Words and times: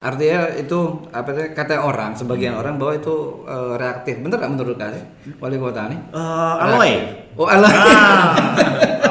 Artinya 0.00 0.48
itu 0.56 0.96
apa 1.12 1.28
sih 1.36 1.52
kata 1.52 1.76
orang 1.84 2.16
sebagian 2.16 2.56
orang 2.56 2.80
bahwa 2.80 2.96
itu 2.96 3.44
eh, 3.44 3.76
reaktif. 3.76 4.16
Bener 4.24 4.40
nggak 4.40 4.52
menurut 4.56 4.80
kalian 4.80 5.04
wali 5.36 5.60
kota 5.60 5.92
nih? 5.92 6.00
Eh, 6.16 6.64
Aloy. 6.64 6.92
Oh 7.36 7.44
Aloy. 7.44 7.68
Ah, 7.68 8.32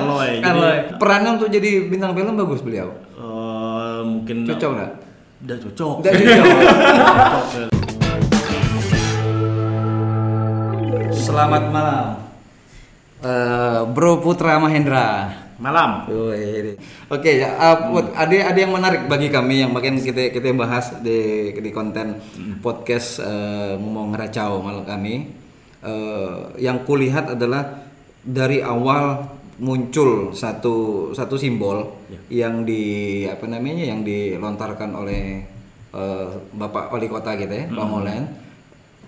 Aloy. 0.02 0.32
Jadi, 0.42 0.50
Aloy. 0.50 0.78
Perannya 0.98 1.38
untuk 1.38 1.54
jadi 1.54 1.86
bintang 1.86 2.18
film 2.18 2.34
bagus 2.34 2.66
beliau. 2.66 2.90
eh, 3.22 4.02
mungkin 4.02 4.50
Cocok 4.50 4.72
nggak? 4.74 4.92
Udah 5.46 5.58
cocok. 5.62 5.94
Udah. 6.02 6.10
Cocok. 6.10 7.70
Selamat 11.30 11.70
malam. 11.70 12.29
Eh, 13.20 13.82
Bro 13.92 14.24
Putra 14.24 14.56
Mahendra. 14.64 15.28
Malam. 15.60 16.08
Oke, 17.12 17.32
ya, 17.36 17.52
uh, 17.60 17.92
Put, 17.92 18.16
ada 18.16 18.32
ada 18.32 18.56
yang 18.56 18.72
menarik 18.72 19.12
bagi 19.12 19.28
kami 19.28 19.60
yang 19.60 19.76
makin 19.76 20.00
kita 20.00 20.32
kita 20.32 20.56
bahas 20.56 20.96
di 21.04 21.52
di 21.52 21.68
konten 21.76 22.16
podcast 22.64 23.20
uh, 23.20 23.76
ngomong 23.76 24.16
ngeracau 24.16 24.64
malam 24.64 24.88
kami. 24.88 25.36
Uh, 25.84 26.56
yang 26.56 26.88
kulihat 26.88 27.36
adalah 27.36 27.84
dari 28.24 28.64
awal 28.64 29.28
muncul 29.60 30.32
satu 30.32 31.12
satu 31.12 31.36
simbol 31.36 32.08
yang 32.32 32.64
di 32.64 33.28
apa 33.28 33.44
namanya 33.44 33.84
yang 33.84 34.00
dilontarkan 34.08 34.96
oleh 34.96 35.44
uh, 35.92 36.40
Bapak 36.56 36.88
Wali 36.88 37.12
Kota 37.12 37.36
kita 37.36 37.52
ya, 37.52 37.66
Pak 37.68 37.84
Molen 37.88 38.24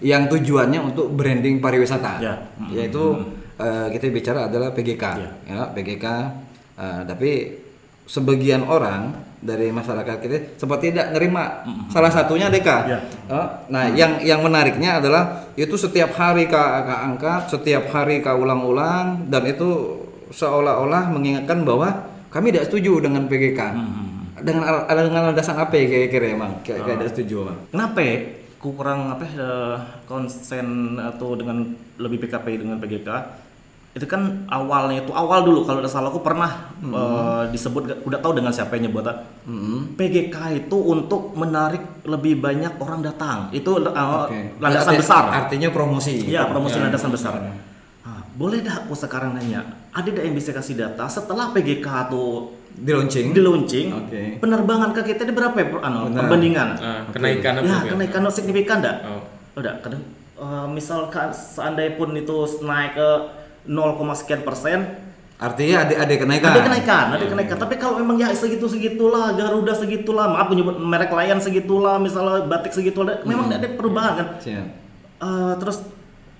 yang 0.03 0.27
tujuannya 0.27 0.83
untuk 0.83 1.15
branding 1.15 1.63
pariwisata 1.63 2.19
Ya. 2.19 2.35
yaitu 2.73 3.39
eh, 3.61 3.87
kita 3.91 4.09
bicara 4.09 4.39
adalah 4.45 4.69
PGK 4.69 5.03
Ya. 5.15 5.29
ya 5.45 5.61
PGK 5.69 6.05
eh, 6.75 7.01
tapi 7.05 7.31
sebagian 8.03 8.65
orang 8.65 9.13
dari 9.41 9.69
masyarakat 9.69 10.21
kita 10.21 10.37
seperti 10.53 10.93
tidak 10.93 11.13
nerima. 11.13 11.65
Salah 11.87 12.09
satunya 12.09 12.45
DK 12.47 12.69
Ya. 12.85 12.99
Eh, 13.27 13.47
nah 13.69 13.85
yang 13.89 14.19
yang 14.19 14.41
menariknya 14.41 14.97
adalah 14.97 15.47
itu 15.55 15.73
setiap 15.75 16.13
hari 16.13 16.45
kak 16.45 16.69
kak 16.83 16.99
angkat 17.05 17.41
setiap 17.47 17.89
hari 17.89 18.19
kak 18.19 18.35
ulang-ulang 18.35 19.29
dan 19.29 19.45
itu 19.45 19.69
seolah-olah 20.29 21.09
mengingatkan 21.09 21.61
bahwa 21.61 21.89
kami 22.29 22.51
tidak 22.51 22.67
setuju 22.67 23.03
dengan 23.03 23.27
PGK 23.27 23.59
dengan 24.41 24.63
al- 24.63 24.85
al- 24.87 25.05
dengan 25.11 25.23
alasan 25.29 25.53
apa 25.55 25.75
ya 25.75 25.85
kira-kira 25.85 26.33
emang? 26.33 26.51
Kayak 26.63 26.79
kayak 26.81 26.97
tidak 26.97 27.11
setuju 27.13 27.35
Bang? 27.45 27.57
Kenapa 27.69 27.99
ya? 28.01 28.15
ku 28.57 28.77
kurang 28.77 29.09
apa 29.09 29.25
eh, 29.25 29.75
konsen 30.05 30.67
atau 30.95 31.33
dengan 31.33 31.65
lebih 31.97 32.21
PKP 32.21 32.61
dengan 32.61 32.77
PGK 32.77 33.09
itu 33.91 34.07
kan 34.07 34.47
awalnya 34.47 35.03
itu 35.03 35.11
awal 35.11 35.43
dulu 35.43 35.67
kalau 35.67 35.83
tidak 35.83 35.91
salah 35.91 36.07
aku 36.07 36.23
pernah 36.23 36.71
eh, 36.79 37.43
disebut 37.51 38.07
udah 38.07 38.19
tahu 38.23 38.39
dengan 38.39 38.55
siapa 38.55 38.79
yang 38.79 38.87
nyebut 38.87 39.03
ah. 39.03 39.19
PGK 39.99 40.35
itu 40.57 40.77
untuk 40.79 41.35
menarik 41.35 41.99
lebih 42.07 42.39
banyak 42.39 42.79
orang 42.79 43.03
datang 43.03 43.51
itu 43.51 43.67
eh, 43.77 43.91
Oke. 43.91 44.39
landasan 44.63 44.95
Arti- 44.95 45.01
besar 45.03 45.23
artinya 45.27 45.69
promosi 45.69 46.23
Iya, 46.23 46.47
promosi 46.47 46.79
landasan 46.79 47.11
besar. 47.11 47.35
Ah, 48.01 48.23
boleh 48.31 48.63
dah 48.63 48.79
aku 48.81 48.95
sekarang 48.95 49.35
nanya, 49.35 49.59
ada 49.91 50.07
yang 50.07 50.33
bisa 50.33 50.55
kasih 50.55 50.79
data 50.79 51.05
setelah 51.05 51.51
PGK 51.51 51.85
tuh 52.07 52.55
di 52.71 52.95
launching 52.95 53.35
di 53.35 53.43
launching, 53.43 53.87
Oke. 53.91 54.21
penerbangan 54.39 54.95
ke 54.95 55.03
kita 55.03 55.27
ini 55.27 55.35
berapa 55.35 55.51
ya, 55.53 55.67
per- 55.67 55.83
anu, 55.83 56.07
Benar. 56.07 56.19
perbandingan? 56.23 56.67
Ah, 56.79 57.01
kenaikan 57.11 57.59
apa 57.59 57.67
ya, 57.67 57.77
ya? 57.77 57.91
kenaikan 57.91 58.23
signifikan 58.31 58.79
enggak? 58.79 58.97
Oh. 59.03 59.21
Udah, 59.59 59.83
kadang 59.83 59.99
eh, 60.39 60.65
misalkan 60.71 61.27
seandainya 61.29 61.99
pun 61.99 62.15
itu 62.15 62.35
naik 62.63 62.95
ke 62.95 63.09
0, 63.67 64.17
sekian 64.17 64.41
persen, 64.41 65.11
Artinya 65.41 65.89
ada 65.89 66.05
ada 66.05 66.13
kenaikan. 66.21 66.53
ada 66.53 66.61
kenaikan, 66.61 67.05
ada 67.17 67.25
kenaikan. 67.25 67.57
Tapi 67.57 67.81
kalau 67.81 67.97
memang 67.97 68.13
ya 68.13 68.29
segitu 68.29 68.69
segitulah, 68.69 69.33
Garuda 69.33 69.73
segitulah, 69.73 70.29
maaf 70.29 70.53
menyebut 70.53 70.77
merek 70.77 71.09
lain 71.09 71.41
segitulah, 71.41 71.97
misalnya 71.97 72.45
batik 72.45 72.69
segitulah, 72.69 73.25
memang 73.25 73.49
ada 73.49 73.65
perubahan 73.73 74.13
kan. 74.21 74.27
Eh, 75.21 75.53
terus 75.57 75.81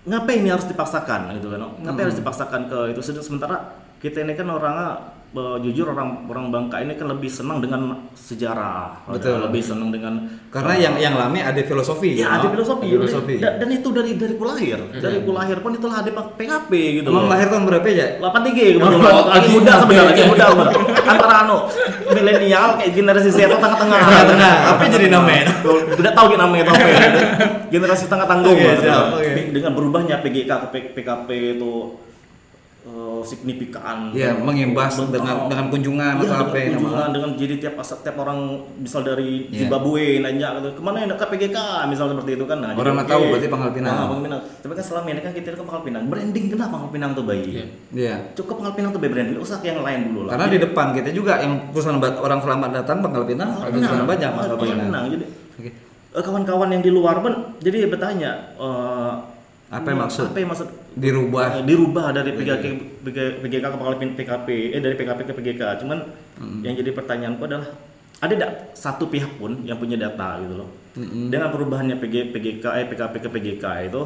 ngapain 0.06 0.42
ini 0.42 0.50
harus 0.50 0.66
dipaksakan 0.66 1.34
gitu 1.38 1.54
kan 1.54 1.62
ngapain 1.86 2.10
harus 2.10 2.18
dipaksakan 2.22 2.62
ke 2.70 2.80
itu? 2.94 3.02
Sementara 3.26 3.74
kita 3.98 4.22
ini 4.22 4.38
kan 4.38 4.46
orangnya 4.50 5.18
eh, 5.32 5.58
jujur 5.62 5.88
orang 5.90 6.26
orang 6.26 6.46
Bangka 6.48 6.78
ini 6.80 6.94
kan 6.94 7.08
lebih 7.08 7.28
senang 7.28 7.58
dengan 7.58 8.12
sejarah 8.14 9.08
Betul. 9.08 9.48
lebih 9.48 9.62
senang 9.62 9.90
dengan 9.90 10.14
Karena 10.52 10.76
yang 10.76 10.96
yang 10.98 11.16
lama 11.16 11.40
ada 11.40 11.62
filosofi. 11.62 12.20
ya 12.20 12.36
ada 12.36 12.52
filosofi, 12.52 12.92
Ada 12.92 12.98
filosofi. 13.00 13.36
Dan, 13.40 13.52
dan 13.58 13.70
itu 13.72 13.88
dari 13.90 14.12
dari 14.14 14.36
ku 14.36 14.44
lahir 14.44 14.80
dari 14.92 15.24
ku 15.24 15.32
lahir 15.32 15.58
pun 15.60 15.72
itulah 15.72 16.04
ada 16.04 16.12
PKP 16.12 16.72
gitu 17.00 17.08
Emang 17.08 17.32
lahir 17.32 17.48
tahun 17.48 17.64
berapa 17.64 17.88
ya? 17.88 18.08
83 18.20 18.76
kebetulan 18.76 19.16
lagi 19.26 19.50
muda 19.50 19.74
sebenarnya 19.80 20.06
lagi 20.12 20.24
muda 20.28 20.46
antara 21.08 21.34
anu 21.48 21.58
milenial 22.12 22.76
kayak 22.76 22.92
generasi 22.92 23.30
Z 23.32 23.48
atau 23.48 23.58
tengah-tengah 23.58 24.00
Tengah-tengah. 24.04 24.54
Apa 24.76 24.84
jadi 24.92 25.08
namanya? 25.08 25.46
tidak 25.96 26.14
tahu 26.14 26.26
gitu 26.36 26.40
namanya 26.40 26.64
apa 26.68 26.84
ya. 26.84 27.00
generasi 27.74 28.06
tengah 28.12 28.28
tanggung 28.28 28.60
dengan 29.52 29.72
berubahnya 29.72 30.20
PGK 30.20 30.52
ke 30.52 30.68
PKP 30.92 31.28
itu 31.56 31.96
eh, 32.82 33.22
signifikan. 33.22 34.10
Ya, 34.12 34.34
mengimbas 34.34 34.98
Ben- 34.98 35.14
dengan 35.14 35.46
dengan 35.46 35.66
kunjungan 35.70 36.14
Iya, 36.14 36.18
atau 36.18 36.26
dengan 36.28 36.42
apa 36.44 36.58
yang 36.58 36.72
kunjungan 36.74 37.10
dengan 37.12 37.30
jadi 37.36 37.56
tiap 37.58 37.74
tiap 37.78 38.16
orang 38.18 38.40
misal 38.76 39.02
dari 39.02 39.46
Iya. 39.48 39.58
Zimbabwe 39.62 40.04
nanya 40.20 40.58
gitu, 40.58 40.70
ke 40.74 40.82
mana 40.82 40.98
yang 41.00 41.10
dekat 41.14 41.28
PGK 41.30 41.58
misal 41.86 42.06
seperti 42.08 42.32
itu 42.34 42.46
kan. 42.46 42.58
Nah, 42.58 42.70
Orang 42.72 42.82
jadi, 42.84 42.98
nggak 42.98 43.08
tahu 43.08 43.22
berarti 43.30 43.48
Pangkal 43.48 43.72
Pinang. 43.72 43.94
Nah, 43.94 44.04
Pangkal 44.04 44.24
Pinang. 44.24 44.42
Tapi 44.58 44.74
kan 44.74 44.86
selama 44.86 45.08
ini 45.08 45.22
kan 45.22 45.32
kita 45.32 45.48
ke 45.52 45.62
Pangkal 45.62 45.84
Pinang. 45.84 46.04
Branding 46.08 46.46
kenapa 46.48 46.72
Pangkal 46.72 46.92
Pinang 46.92 47.12
tuh 47.14 47.24
bayi 47.24 47.46
Iya. 47.52 47.66
Iya. 47.92 48.16
cukup 48.34 48.54
Pangkal 48.58 48.74
Pinang 48.76 48.92
tuh 48.92 49.00
bayi 49.00 49.12
branding. 49.12 49.38
Usah 49.38 49.58
ke 49.58 49.68
yang 49.68 49.82
lain 49.82 50.00
dulu 50.08 50.22
lah. 50.26 50.32
Karena 50.34 50.46
di 50.48 50.60
depan 50.60 50.86
kita 50.92 51.10
juga 51.12 51.34
yang 51.38 51.54
perusahaan 51.70 52.02
orang 52.02 52.40
selamat 52.40 52.70
datang 52.76 52.98
Pangkal 53.00 53.24
Pinang, 53.24 53.50
ada 53.56 53.70
perusahaan 53.70 54.06
banyak 54.06 54.30
Pangkal 54.32 54.58
Pinang. 54.58 55.04
Jadi 55.08 55.26
eh, 56.12 56.20
kawan-kawan 56.20 56.70
yang 56.72 56.82
di 56.82 56.90
luar 56.90 57.22
pun 57.22 57.34
jadi 57.62 57.86
bertanya 57.86 58.58
eh, 58.58 59.12
Apa 59.70 59.88
yang 59.88 60.02
maksud? 60.04 60.28
apa 60.28 60.38
yang 60.38 60.50
maksud 60.52 60.68
Dirubah. 60.92 61.60
Eh, 61.60 61.64
dirubah 61.64 62.12
dari 62.12 62.36
PGK 62.36 62.64
PGK 63.00 63.20
PGK 63.40 63.64
ke 63.64 63.78
PKP 64.20 64.48
eh 64.76 64.82
dari 64.84 64.96
PKP 65.00 65.20
ke 65.24 65.34
PGK 65.34 65.62
cuman 65.80 66.04
yang 66.62 66.76
jadi 66.76 66.92
pertanyaanku 66.92 67.48
adalah 67.48 67.68
ada 68.20 68.30
tidak 68.30 68.52
satu 68.76 69.08
pihak 69.08 69.40
pun 69.40 69.64
yang 69.64 69.80
punya 69.80 69.96
data 69.96 70.38
gitu 70.44 70.54
loh. 70.54 70.70
Dengan 71.32 71.48
perubahannya 71.48 71.96
PG, 71.96 72.36
PGK 72.36 72.66
eh 72.76 72.86
PKP 72.86 73.14
ke 73.18 73.30
PGK 73.32 73.66
itu 73.88 74.02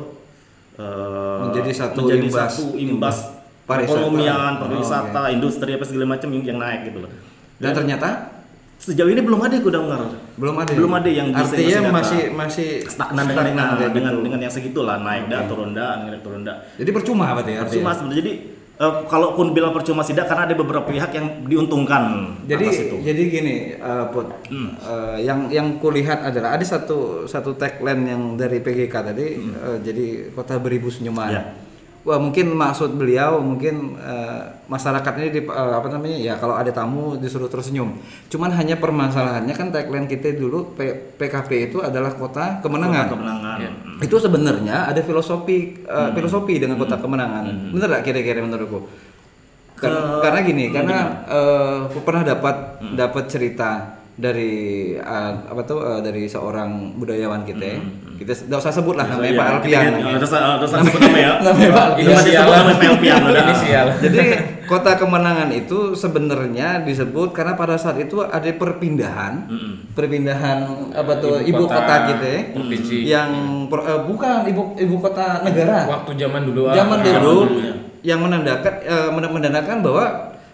eh, 0.78 1.40
Menjadi 1.42 1.72
satu 1.74 1.98
menjadi 2.06 2.28
imbas- 2.30 2.54
satu 2.54 2.66
imbas 2.78 3.18
pariwisata. 3.66 3.66
perekonomian 3.66 4.52
Oh, 4.54 4.62
pariwisata 4.62 5.22
industri 5.34 5.74
apa 5.74 5.84
segala 5.84 6.06
macam 6.06 6.30
yang, 6.30 6.44
yang 6.46 6.60
naik 6.62 6.94
gitu 6.94 7.02
loh. 7.02 7.12
Dan 7.58 7.74
ternyata 7.74 8.35
sejauh 8.80 9.10
ini 9.10 9.22
belum 9.24 9.42
ada 9.42 9.54
yang 9.58 9.66
udah 9.66 9.82
dengar 9.82 10.02
belum 10.36 10.56
ada. 10.62 10.72
belum 10.76 10.92
ada 10.94 11.10
yang 11.10 11.28
bisa 11.32 11.56
Artinya 11.56 11.80
masih 11.90 12.22
masih 12.36 12.70
stagnan 12.86 13.26
dengan 13.26 13.46
dengan, 13.48 13.68
kayak 13.80 13.92
dengan, 13.96 14.14
gitu. 14.14 14.24
dengan 14.28 14.40
yang 14.44 14.54
segitulah 14.54 14.96
naik 15.02 15.26
dah 15.32 15.40
Oke. 15.42 15.50
turun 15.50 15.70
dah 15.74 15.92
naik 16.06 16.22
turun 16.22 16.42
dah 16.46 16.56
Jadi 16.78 16.90
percuma 16.92 17.26
berarti 17.34 17.52
ya. 17.56 17.62
percuma 17.66 17.90
sebenarnya 17.96 18.20
jadi 18.22 18.34
eh, 18.76 18.94
kalaupun 19.10 19.46
bilang 19.56 19.74
percuma 19.74 20.02
tidak 20.04 20.26
karena 20.28 20.44
ada 20.46 20.56
beberapa 20.60 20.86
pihak 20.86 21.12
yang 21.16 21.28
diuntungkan 21.48 22.04
Jadi 22.46 22.66
atas 22.68 22.84
itu 22.86 22.96
jadi 23.02 23.22
gini, 23.26 23.56
uh, 23.80 24.06
Put. 24.14 24.28
Hmm. 24.52 24.70
Uh, 24.78 25.18
yang 25.18 25.50
yang 25.50 25.82
kulihat 25.82 26.22
adalah 26.22 26.54
ada 26.54 26.66
satu 26.68 27.26
satu 27.26 27.58
tagline 27.58 28.06
yang 28.06 28.22
dari 28.38 28.62
PGK 28.62 28.94
tadi, 28.94 29.42
uh, 29.42 29.82
jadi 29.82 30.30
kota 30.36 30.62
beribu 30.62 30.94
senyuman. 30.94 31.34
Hmm. 31.34 31.65
Ya. 32.06 32.14
Wah 32.14 32.22
mungkin 32.22 32.54
maksud 32.54 33.02
beliau 33.02 33.42
mungkin 33.42 33.98
uh, 33.98 34.46
masyarakat 34.70 35.10
ini 35.18 35.28
di, 35.34 35.42
uh, 35.42 35.82
apa 35.82 35.90
namanya 35.90 36.22
ya 36.22 36.38
kalau 36.38 36.54
ada 36.54 36.70
tamu 36.70 37.18
disuruh 37.18 37.50
tersenyum. 37.50 37.98
Cuman 38.30 38.54
hanya 38.54 38.78
permasalahannya 38.78 39.58
kan 39.58 39.74
tagline 39.74 40.06
kita 40.06 40.38
dulu 40.38 40.78
P- 40.78 41.18
PKP 41.18 41.74
itu 41.74 41.82
adalah 41.82 42.14
kota 42.14 42.62
kemenangan. 42.62 43.10
kemenangan 43.10 43.58
Iya. 43.58 43.72
Hmm. 43.74 44.06
Itu 44.06 44.22
sebenarnya 44.22 44.86
ada 44.86 45.02
filosofi 45.02 45.82
uh, 45.90 46.14
filosofi 46.14 46.62
dengan 46.62 46.78
kota 46.78 47.02
kemenangan. 47.02 47.74
Bener 47.74 47.90
gak 47.90 48.06
kira-kira 48.06 48.46
menurutku? 48.46 48.86
Ke- 49.76 50.22
karena 50.22 50.40
gini, 50.46 50.70
Hmm, 50.70 50.76
karena 50.78 50.98
eh, 51.28 51.78
aku 51.92 52.00
pernah 52.08 52.24
dapat 52.24 52.80
dapat 52.96 53.28
cerita 53.28 53.70
dari 54.16 54.54
eh, 54.96 55.34
apa 55.52 55.62
tuh 55.68 55.84
eh, 55.84 56.00
dari 56.00 56.30
seorang 56.32 56.96
budayawan 56.96 57.44
kita. 57.44 57.82
Kita 58.16 58.32
tidak 58.32 58.58
usah 58.58 58.72
sebut 58.72 58.96
lah 58.96 59.06
namanya 59.06 59.28
Iya, 59.28 59.36
Pak 59.36 59.48
Alfian. 59.50 59.82
kita- 59.84 59.92
namanya. 59.94 60.18
Terus 60.18 60.32
terus 60.32 60.72
sebut 60.74 61.00
nama 61.02 61.18
ya 61.18 61.32
Namanya 61.46 61.72
Pak. 61.72 61.88
Inisial. 61.98 63.86
Jadi 64.06 64.20
kota 64.66 64.92
kemenangan 64.96 65.50
itu 65.52 65.78
sebenarnya 65.94 66.68
disebut 66.82 67.30
karena 67.32 67.54
pada 67.54 67.76
saat 67.76 67.98
itu 67.98 68.18
ada 68.20 68.48
perpindahan, 68.48 69.34
perpindahan 69.92 70.58
apa 70.92 71.12
tuh 71.16 71.38
ibu, 71.40 71.64
kota, 71.66 71.96
kita 72.10 72.34
provinsi. 72.52 72.98
yang 73.04 73.30
per- 73.68 73.86
eh, 73.86 74.02
bukan 74.02 74.36
ibu 74.46 74.62
ibu 74.76 74.96
kota 74.98 75.42
negara. 75.42 75.86
Waktu 75.86 76.12
zaman 76.16 76.42
dulu 76.46 76.62
ah. 76.66 76.74
Zaman 76.74 76.98
dulu 77.00 77.36
dulunya. 77.46 77.74
yang 78.02 78.20
menandakan 78.20 78.74
eh, 78.82 79.10
men- 79.12 79.34
menandakan 79.34 79.78
bahwa 79.82 80.06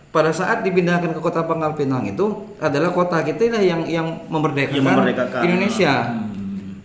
pada 0.09 0.27
saat 0.29 0.59
dipindahkan 0.61 1.07
ke 1.09 1.19
kota 1.19 1.39
Pangkal 1.41 1.71
Pinang 1.71 2.03
itu 2.03 2.25
adalah 2.57 2.91
kota 2.91 3.21
kita 3.21 3.47
lah 3.49 3.63
yang 3.63 3.85
yang 3.85 4.07
memerdekakan, 4.27 4.75
Yang 4.75 4.85
memerdekakan. 4.89 5.41
Indonesia. 5.45 5.93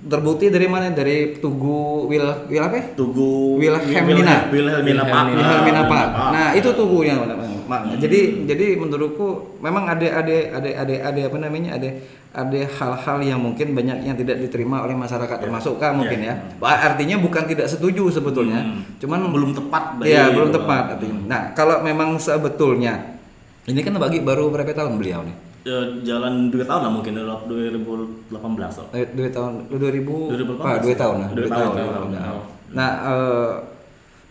Terbukti 0.06 0.47
dari 0.55 0.70
mana? 0.70 0.94
Dari 0.94 1.35
Tugu 1.43 2.06
Wil 2.06 2.47
Wil 2.47 2.62
apa? 2.62 2.76
ya? 2.79 2.85
Tugu 2.94 3.58
Wilhelmina. 3.58 4.47
Wilhelmina 4.55 5.03
Pak 5.03 5.23
Wilhelmina. 5.35 5.82
Pak. 5.91 6.06
Nah, 6.31 6.49
itu 6.55 6.70
tugunya. 6.79 7.19
Mak. 7.67 7.99
Jadi 7.99 8.47
jadi 8.47 8.79
menurutku 8.79 9.58
memang 9.58 9.91
ada 9.91 10.23
ada 10.23 10.37
ada 10.55 10.70
ada 10.87 10.94
ada 11.11 11.20
apa 11.26 11.37
namanya 11.43 11.75
ada 11.75 11.91
ada 12.31 12.61
hal-hal 12.62 13.19
yang 13.26 13.41
mungkin 13.43 13.75
banyak 13.75 14.06
yang 14.06 14.14
tidak 14.14 14.38
diterima 14.38 14.87
oleh 14.87 14.94
masyarakat 14.94 15.43
termasuk 15.43 15.82
kah 15.82 15.91
mungkin 15.91 16.23
ya. 16.23 16.38
Artinya 16.62 17.19
bukan 17.19 17.43
tidak 17.50 17.67
setuju 17.67 18.06
sebetulnya. 18.14 18.62
Cuman 19.03 19.26
belum 19.35 19.58
tepat 19.58 20.06
Iya, 20.06 20.31
belum 20.31 20.55
tepat 20.55 20.94
artinya. 20.94 21.20
Nah, 21.26 21.43
kalau 21.58 21.82
memang 21.82 22.14
sebetulnya 22.23 23.19
ini 23.67 23.82
kan 23.82 23.99
bagi 23.99 24.23
baru 24.23 24.47
berapa 24.55 24.70
tahun 24.70 24.94
beliau 24.94 25.26
nih? 25.26 25.37
Eh, 25.66 25.86
jalan 26.06 26.46
dua 26.46 26.62
tahun 26.62 26.80
lah 26.86 26.92
mungkin 26.94 27.18
dari 27.18 27.26
2018 27.26 28.30
loh. 28.78 28.88
Eh, 28.94 29.02
dua 29.10 29.28
tahun 29.34 29.66
2000 29.66 30.30
2018. 30.30 30.62
Pak, 30.62 30.78
dua 30.78 30.94
tahun 30.94 31.16
lah 31.18 31.28
Dua 31.34 31.42
dua 31.42 31.50
tahun, 31.50 31.72
tahun, 31.74 31.74
dua 31.74 31.90
tahun. 31.90 32.10
Nah, 32.14 32.22
nah 32.70 32.90
eh, 33.02 33.52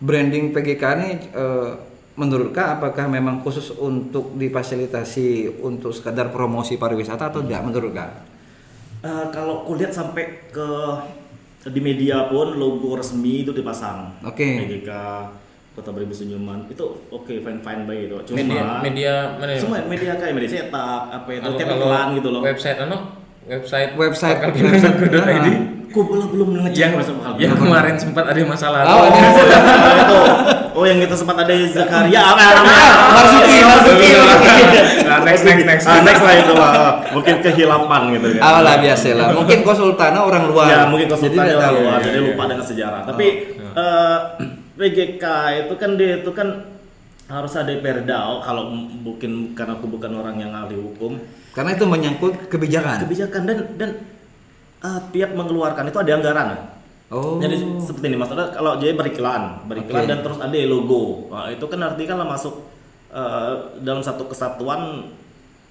branding 0.00 0.56
PGK 0.56 0.84
ini 0.96 1.10
menurut 2.16 2.56
Kak 2.56 2.80
apakah 2.80 3.12
memang 3.12 3.44
khusus 3.44 3.68
untuk 3.76 4.32
difasilitasi 4.40 5.60
untuk 5.60 5.92
sekadar 5.92 6.32
promosi 6.32 6.80
pariwisata 6.80 7.28
atau 7.28 7.44
tidak 7.44 7.68
menurut 7.68 7.92
Kak? 7.92 8.10
Kalau 9.28 9.68
kulihat 9.68 9.92
sampai 9.92 10.48
ke 10.48 10.68
di 11.68 11.80
media 11.84 12.32
pun 12.32 12.56
logo 12.56 12.96
resmi 12.96 13.44
itu 13.44 13.52
dipasang. 13.52 14.24
Oke. 14.24 14.64
PGK 14.64 14.90
Kota 15.76 15.92
Beribu 15.92 16.16
Senyuman 16.16 16.64
itu 16.72 16.84
oke 17.12 17.28
fine 17.36 17.60
fine 17.60 17.82
baik 17.84 18.08
itu. 18.08 18.16
Cuma 18.32 18.36
Media 18.40 18.64
media 18.80 19.12
mana 19.36 19.52
ya? 19.52 19.60
semua 19.60 19.84
media 19.84 20.16
kayak 20.16 20.32
media 20.32 20.48
cetak 20.48 21.02
apa 21.12 21.28
itu 21.28 21.48
tiap 21.60 21.68
iklan 21.68 22.06
gitu 22.16 22.28
loh. 22.32 22.40
Website 22.40 22.78
anu 22.80 22.96
website 23.44 23.92
Website 23.94 24.40
website 24.40 24.96
Pinang.id. 24.98 25.46
Ku 25.92 26.00
belum 26.02 26.28
belum 26.32 26.48
ngecek 26.64 26.80
yang 26.80 26.92
yang 27.36 27.54
kemarin 27.60 27.94
sempat 28.00 28.24
ada 28.24 28.40
masalah. 28.48 28.88
Oh. 28.88 29.04
Oh, 29.04 29.04
itu. 29.06 30.18
Oh 30.76 30.84
yang 30.84 31.00
kita 31.00 31.16
sempat 31.16 31.40
ada 31.40 31.52
Zakaria 31.72 32.20
apa 32.20 32.42
namanya? 32.52 32.88
Marzuki, 33.16 33.58
Marzuki. 33.64 34.08
Nah, 35.08 35.18
next 35.24 35.42
next 35.48 35.64
next. 35.64 35.84
Ah, 35.88 36.04
next 36.04 36.20
lah 36.20 36.34
itu 36.36 36.52
lah. 36.52 36.72
Mungkin 37.16 37.34
kehilapan 37.40 38.00
gitu 38.12 38.26
kan. 38.36 38.42
Ah 38.44 38.60
lah 38.60 38.76
biasa 38.80 39.08
lah. 39.16 39.28
Mungkin 39.32 39.58
konsultannya 39.64 40.20
orang 40.20 40.42
luar. 40.52 40.66
Ya 40.68 40.78
mungkin 40.84 41.08
konsultannya 41.08 41.52
tidak 41.52 41.64
orang 41.64 41.76
luar, 41.80 41.98
Iya, 42.00 42.04
jadi 42.08 42.18
iya. 42.20 42.26
lupa 42.28 42.42
dengan 42.44 42.64
sejarah. 42.68 43.00
Tapi 43.08 43.26
eh, 43.72 44.18
PGK 44.76 45.24
itu 45.66 45.74
kan 45.80 45.90
dia 45.96 46.20
itu 46.20 46.30
kan 46.36 46.48
harus 47.26 47.52
ada 47.58 47.72
perda 47.82 48.18
oh, 48.30 48.38
kalau 48.44 48.70
mungkin 48.76 49.56
karena 49.56 49.74
aku 49.74 49.90
bukan 49.90 50.12
orang 50.14 50.36
yang 50.38 50.52
ahli 50.54 50.78
hukum 50.78 51.18
Karena 51.56 51.72
itu 51.72 51.88
menyangkut 51.88 52.52
kebijakan. 52.52 53.00
kebijakan 53.02 53.42
dan 53.48 53.58
dan 53.80 53.90
eh, 54.84 55.00
tiap 55.10 55.32
mengeluarkan 55.34 55.88
itu 55.90 55.98
ada 55.98 56.12
anggaran 56.14 56.50
Oh. 57.06 57.38
jadi 57.38 57.54
seperti 57.78 58.10
ini 58.10 58.18
maksudnya 58.18 58.50
kalau 58.50 58.82
jadi 58.82 58.98
beriklan 58.98 59.62
beriklan 59.70 60.02
Oke. 60.02 60.10
dan 60.10 60.18
terus 60.26 60.42
ada 60.42 60.58
logo 60.66 61.30
nah, 61.30 61.46
itu 61.46 61.62
kan 61.70 61.78
artinya 61.78 62.18
kan 62.18 62.18
masuk 62.34 62.66
eh, 63.14 63.52
dalam 63.86 64.02
satu 64.02 64.26
kesatuan 64.26 65.06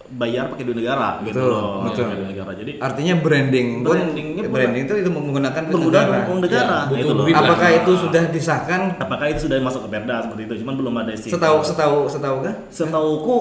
bayar 0.07 0.47
pakai 0.47 0.63
duit 0.63 0.77
negara 0.77 1.17
gitu 1.21 1.33
Betul, 1.33 1.49
loh 1.49 1.71
betul. 1.83 2.03
pakai 2.03 2.15
duit 2.15 2.29
negara 2.29 2.51
jadi 2.53 2.71
Artinya 2.77 3.13
branding 3.17 3.67
Brandingnya 3.81 4.43
pun- 4.43 4.53
branding 4.53 4.83
itu 4.83 4.93
itu 4.95 5.09
menggunakan 5.09 5.63
negara. 5.65 6.17
uang 6.23 6.39
negara 6.39 6.79
Ya, 6.85 6.95
gitu 6.95 7.11
loh. 7.11 7.25
Apakah 7.27 7.69
itu 7.73 7.91
sudah 7.97 8.23
disahkan? 8.27 8.81
apakah 8.95 9.25
itu 9.27 9.39
sudah 9.43 9.57
masuk 9.59 9.81
ke 9.81 9.89
perda 9.91 10.15
seperti 10.21 10.41
itu 10.45 10.53
cuman 10.61 10.73
belum 10.75 10.93
ada 10.95 11.13
sih 11.13 11.29
Setahu 11.29 11.57
setahu 11.61 11.99
setahu 12.07 12.37
kah? 12.41 12.55
setahuku 12.69 13.37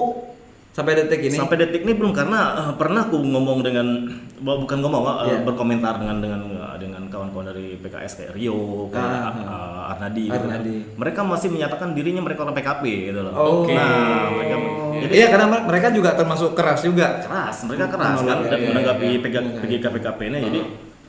Sampai 0.71 0.91
detik 0.93 1.23
ini. 1.23 1.31
sampai 1.33 1.55
detik 1.57 1.81
ini 1.81 1.95
belum 1.95 2.11
karena 2.11 2.39
eh, 2.59 2.73
pernah 2.75 3.05
aku 3.05 3.15
ngomong 3.15 3.63
dengan 3.63 4.11
bukan 4.37 4.77
ngomong 4.77 5.03
eh, 5.23 5.31
Iya. 5.31 5.37
berkomentar 5.41 5.95
dengan 5.95 6.19
dengan 6.19 6.41
eh, 6.51 6.75
dengan 6.77 7.07
kawan-kawan 7.07 7.47
dari 7.47 7.79
PKS 7.79 8.11
kayak 8.17 8.31
Rio 8.35 8.91
kayak 8.91 9.07
Ah, 9.07 9.31
eh, 9.31 9.47
Arnadi, 9.95 10.23
gitu 10.27 10.35
kan. 10.37 10.51
Arnadi. 10.51 10.75
mereka 10.93 11.19
masih 11.23 11.47
menyatakan 11.49 11.87
dirinya 11.91 12.21
mereka 12.21 12.43
orang 12.43 12.55
PKP 12.55 12.83
gitu 13.09 13.19
loh 13.23 13.33
Oh. 13.33 13.63
nah 13.67 14.27
mereka 14.29 14.55
jadi 14.95 15.11
Iya 15.11 15.27
karena 15.27 15.47
mereka 15.61 15.87
juga 15.91 16.09
termasuk 16.13 16.51
keras 16.55 16.79
juga. 16.83 17.19
keras 17.19 17.57
mereka 17.63 17.85
keras 17.91 18.19
kan 18.19 18.37
dan 18.43 18.59
iya, 18.59 18.67
menanggapi 18.69 19.05
iya, 19.07 19.19
PGK 19.19 19.37
iya. 19.37 19.59
PGK 19.59 19.85
PKP 19.91 20.19
ini 20.27 20.39
jadi 20.43 20.59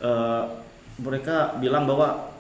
eh, 0.01 0.43
mereka 0.97 1.37
bilang 1.57 1.85
bahwa 1.85 2.33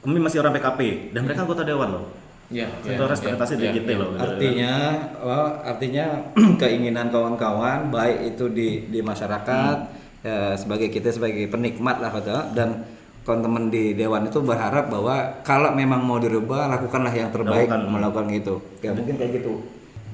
kami 0.00 0.20
masih 0.20 0.40
orang 0.40 0.52
PKP 0.52 0.80
dan 1.10 1.24
mereka 1.24 1.42
anggota 1.42 1.64
dewan 1.64 1.90
loh 1.90 2.06
Ya, 2.52 2.68
itu 2.84 3.00
representasi 3.00 3.56
dari 3.56 3.72
kita 3.72 3.96
loh. 3.96 4.20
Artinya, 4.20 4.72
oh, 5.16 5.48
artinya 5.64 6.28
keinginan 6.60 7.08
kawan-kawan 7.08 7.88
baik 7.88 8.36
itu 8.36 8.52
di 8.52 8.84
di 8.84 9.00
masyarakat 9.00 9.76
ya, 10.20 10.52
sebagai 10.52 10.92
kita 10.92 11.08
sebagai 11.08 11.48
penikmat 11.48 12.04
lah 12.04 12.12
kata 12.12 12.52
dan 12.52 12.84
teman-teman 13.24 13.68
di 13.68 13.92
dewan 13.92 14.22
itu 14.22 14.38
berharap 14.38 14.86
bahwa 14.86 15.16
kalau 15.40 15.72
memang 15.72 15.98
mau 15.98 16.16
dirubah 16.16 16.68
lakukanlah 16.68 17.10
yang 17.10 17.28
terbaik 17.28 17.66
Lakukan. 17.66 17.88
melakukan 17.88 18.26
itu. 18.30 18.54
Ya 18.78 18.92
mungkin 18.92 19.16
kayak 19.16 19.40
gitu. 19.40 19.64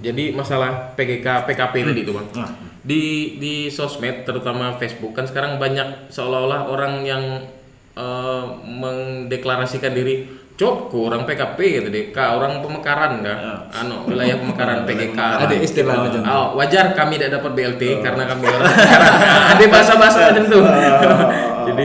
Jadi 0.01 0.33
masalah 0.33 0.95
PGK 0.95 1.27
PKP 1.45 1.75
tadi 1.85 2.01
itu 2.01 2.13
bang. 2.15 2.27
Nah. 2.33 2.51
Di 2.81 3.03
di 3.37 3.69
sosmed 3.69 4.25
terutama 4.25 4.79
Facebook 4.79 5.13
kan 5.13 5.27
sekarang 5.27 5.59
banyak 5.59 6.09
seolah-olah 6.09 6.71
orang 6.71 7.03
yang 7.03 7.23
eh, 7.93 8.45
mendeklarasikan 8.65 9.93
diri 9.93 10.25
Cok, 10.55 10.93
orang 10.93 11.25
PKP 11.25 11.57
gitu 11.73 11.89
deh, 11.89 12.05
kak 12.13 12.37
orang 12.37 12.61
pemekaran 12.61 13.25
kak, 13.25 13.73
anu 13.73 14.05
wilayah 14.05 14.37
pemekaran 14.37 14.85
PGK. 14.89 15.17
Ada 15.17 15.57
istilah 15.57 15.97
Oh, 15.97 16.05
macam 16.05 16.21
itu. 16.21 16.29
oh, 16.29 16.47
wajar 16.53 16.93
kami 16.93 17.17
tidak 17.17 17.41
dapat 17.41 17.51
BLT 17.57 17.83
karena 18.05 18.29
kami 18.29 18.45
orang 18.45 18.69
pemekaran. 18.69 19.13
Ada 19.57 19.65
bahasa-bahasa 19.73 20.19
macam 20.21 20.45
itu. 20.45 20.61
Jadi, 21.73 21.85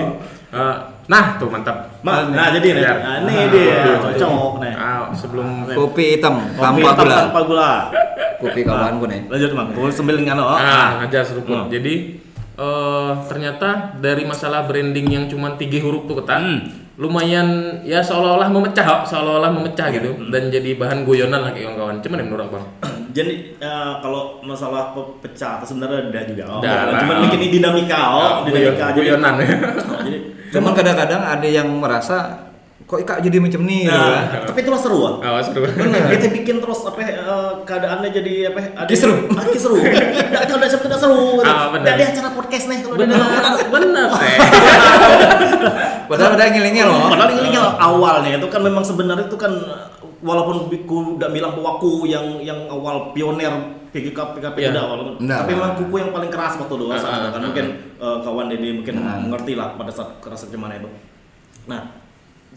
eh, 0.51 0.75
nah 1.05 1.37
tuh 1.37 1.47
mantap. 1.47 2.01
Ma, 2.01 2.25
nah 2.27 2.49
jadi 2.49 2.67
nih, 2.71 2.81
nah, 2.81 2.97
ini 3.21 3.35
dia 3.49 3.97
cocok 3.99 4.53
nih. 4.57 4.73
Sebelum 5.13 5.47
Kopi 5.67 6.17
hitam 6.17 6.41
Kopi 6.51 6.81
tanpa 6.81 6.89
hitam 6.91 7.05
gula. 7.05 7.15
tanpa 7.19 7.39
gula. 7.43 7.71
Kopi 8.35 8.61
kawanku 8.61 9.05
nih. 9.05 9.21
Lanjut 9.27 9.51
mang, 9.51 9.69
gue 9.69 9.89
sambil 9.89 10.17
ngano. 10.17 10.43
Oh, 10.43 10.53
ah 10.53 10.99
aja 10.99 11.21
seruput. 11.21 11.55
Hmm. 11.55 11.69
Jadi 11.69 12.19
eh 12.55 13.11
ternyata 13.25 13.69
dari 13.95 14.23
masalah 14.23 14.63
branding 14.63 15.05
yang 15.05 15.25
cuma 15.25 15.53
tiga 15.53 15.77
huruf 15.79 16.05
tuh 16.05 16.17
ketan, 16.17 16.43
Hmm. 16.63 16.95
lumayan 16.95 17.47
ya 17.81 17.99
seolah-olah 17.99 18.47
memecah, 18.49 19.03
seolah-olah 19.03 19.51
memecah 19.51 19.85
Iya. 19.85 19.95
gitu 19.95 20.09
Hmm. 20.15 20.29
dan 20.29 20.47
jadi 20.47 20.69
bahan 20.73 21.03
guyonan 21.03 21.39
lah 21.39 21.51
kayak 21.51 21.69
kawan-kawan. 21.69 21.95
Cuman 21.99 22.17
ya 22.17 22.25
menurut 22.25 22.43
abang. 22.45 22.65
Jadi 23.11 23.33
eh, 23.55 23.93
kalau 23.99 24.39
masalah 24.41 24.91
pe- 24.91 25.15
pecah 25.21 25.59
sebenarnya 25.61 26.09
ada 26.09 26.21
juga. 26.25 26.43
Oh, 26.49 26.59
Ada. 26.59 26.99
Cuman 26.99 27.15
bikin 27.23 27.39
ini 27.39 27.47
dinamika, 27.53 28.01
oh, 28.09 28.19
Ah, 28.19 28.33
dinamika 28.43 28.91
guyon- 28.91 29.19
guyonan. 29.19 29.33
Jadi 30.05 30.34
Cuman 30.55 30.71
kadang-kadang 30.71 31.21
ada 31.21 31.47
yang 31.47 31.67
merasa 31.75 32.47
kok 32.85 33.01
Ika 33.01 33.17
jadi 33.17 33.41
macam 33.41 33.65
nih. 33.65 33.89
Nah, 33.89 34.45
tapi 34.45 34.61
terus 34.61 34.85
seru 34.85 35.01
ah. 35.01 35.17
Oh, 35.17 35.41
seru. 35.41 35.65
Kita 35.65 36.27
bikin 36.29 36.61
terus 36.61 36.85
apa 36.85 37.01
eh, 37.01 37.51
keadaannya 37.65 38.09
jadi 38.13 38.33
apa? 38.53 38.85
Ada 38.85 38.89
Kisru. 38.89 39.13
Ah, 39.33 39.45
kisru. 39.49 39.75
Nggak 40.31 40.43
kalau 40.45 40.61
tidak 40.69 40.99
seru. 41.01 41.41
gitu. 41.41 41.49
Ah, 41.49 41.73
benar. 41.73 41.81
Nggak 41.81 41.95
ada 41.97 42.05
acara 42.13 42.29
podcast 42.37 42.65
nih 42.69 42.79
kalau 42.85 42.95
bener 43.73 44.05
teh. 44.21 44.37
Padahal 46.05 46.31
ada 46.37 46.45
ngilingnya 46.53 46.85
loh. 46.85 47.09
Padahal 47.09 47.31
ini 47.41 47.57
awalnya 47.57 48.31
itu 48.37 48.47
kan 48.53 48.61
memang 48.61 48.85
sebenarnya 48.85 49.25
itu 49.25 49.37
kan 49.39 49.51
walaupun 50.21 50.69
ku 50.85 51.17
udah 51.17 51.29
bilang 51.33 51.57
bahwa 51.57 51.81
aku 51.81 52.05
yang 52.05 52.37
yang 52.41 52.69
awal 52.69 53.13
pioner 53.17 53.74
PGK 53.95 54.19
PKP 54.35 54.57
Iya. 54.59 54.69
udah 54.69 54.83
walaupun 54.85 55.13
Nah. 55.21 55.37
tapi 55.39 55.51
memang 55.55 55.73
kuku 55.75 55.95
yang 55.95 56.11
paling 56.11 56.27
keras 56.27 56.53
waktu 56.55 56.75
dulu 56.75 56.91
Ah, 56.91 56.99
saat 56.99 57.15
itu 57.15 57.23
ah, 57.23 57.31
kan 57.31 57.39
ah, 57.39 57.47
mungkin 57.47 57.65
eh, 57.95 58.17
kawan 58.19 58.45
Dede 58.47 58.69
mungkin 58.73 58.93
Nah. 58.97 59.17
mengerti 59.21 59.53
lah 59.55 59.71
pada 59.73 59.89
saat 59.89 60.19
keras 60.19 60.43
gimana 60.45 60.75
itu. 60.75 60.91
Nah, 61.65 61.81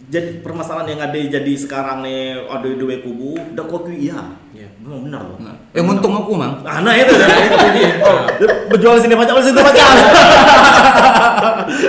jadi 0.04 0.40
permasalahan 0.40 0.88
yang 0.88 1.00
ada 1.00 1.14
jadi 1.14 1.52
sekarang 1.54 2.02
nih 2.02 2.20
ada 2.44 2.68
dua 2.72 2.98
kubu, 2.98 3.34
udah 3.34 3.64
kok 3.64 3.86
iya. 3.88 4.18
Iya. 4.50 4.66
Memang 4.78 5.00
benar 5.04 5.22
loh. 5.22 5.38
Nah, 5.38 5.54
yang 5.70 5.86
untung 5.86 6.10
aku 6.12 6.34
mang. 6.34 6.58
Ah, 6.62 6.78
nah 6.78 6.92
itu 6.92 7.10
kan 7.12 7.28
itu 7.30 7.56
dia. 7.72 7.90
Oh, 8.06 8.18
berjual 8.68 8.96
sini 8.96 9.14
banyak, 9.14 9.34
sini 9.40 9.54
banyak. 9.56 9.86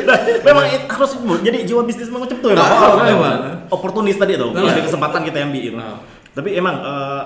nah, 0.05 0.17
memang 0.43 0.65
it- 0.67 0.87
harus 0.87 1.11
jadi 1.39 1.57
jiwa 1.63 1.81
bisnis 1.83 2.07
memang 2.07 2.25
macam 2.25 2.37
itu 2.37 2.47
ya. 2.47 2.55
Bang. 2.55 2.65
Ah, 2.65 2.81
Oh, 2.87 2.97
memang. 2.99 3.37
Oportunis 3.69 4.15
tadi 4.15 4.33
itu, 4.33 4.47
Nah. 4.47 4.61
ada 4.63 4.81
kesempatan 4.81 5.21
kita 5.23 5.37
ambil 5.43 5.61
itu. 5.63 5.75
Nah. 5.75 6.01
Tapi 6.29 6.49
emang 6.55 6.75
eh, 6.79 7.21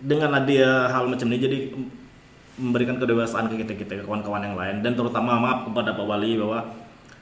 dengan 0.00 0.30
ada 0.34 0.64
hal 0.88 1.04
macam 1.06 1.26
ini 1.26 1.38
jadi 1.38 1.58
memberikan 2.56 2.96
kedewasaan 2.96 3.46
ke 3.46 3.56
kita 3.58 3.72
kita 3.74 3.92
ke 3.94 4.04
kawan-kawan 4.04 4.42
yang 4.42 4.52
lain 4.54 4.80
dan 4.80 4.92
terutama 4.92 5.36
maaf 5.36 5.64
kepada 5.64 5.92
Pak 5.92 6.04
Wali 6.04 6.36
bahwa 6.36 6.72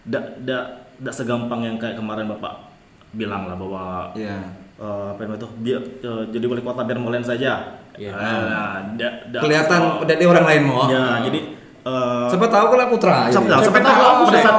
tidak 0.03 0.25
tidak 0.37 0.63
tidak 0.97 1.15
segampang 1.15 1.61
yang 1.63 1.77
kayak 1.77 1.95
kemarin 1.95 2.27
Bapak 2.29 2.71
bilang 3.11 3.45
lah 3.45 3.55
bahwa 3.55 4.11
Iya. 4.13 4.39
eh, 4.77 5.07
apa 5.11 5.21
namanya 5.21 5.39
itu 5.39 5.49
dia 5.61 5.79
eh, 5.79 6.23
jadi 6.29 6.45
wali 6.45 6.61
kota 6.61 6.83
biar 6.83 6.99
molen 6.99 7.23
saja. 7.23 7.79
Iya. 7.95 8.11
Nah, 8.11 8.95
da- 8.95 9.19
da- 9.29 9.43
Kelihatan 9.43 9.79
oh, 9.81 10.05
dari 10.05 10.23
orang 10.23 10.45
lain 10.45 10.63
mau. 10.65 10.87
Ya, 10.87 11.19
jadi 11.21 11.39
eh, 11.83 12.27
Siapa 12.29 12.47
tahu 12.47 12.67
kalau 12.69 12.87
putra. 12.89 13.27
siapa 13.29 13.47
tahu 13.49 13.61
siapa 13.65 13.79
tahu 13.81 14.23
pada 14.25 14.39
saat 14.41 14.57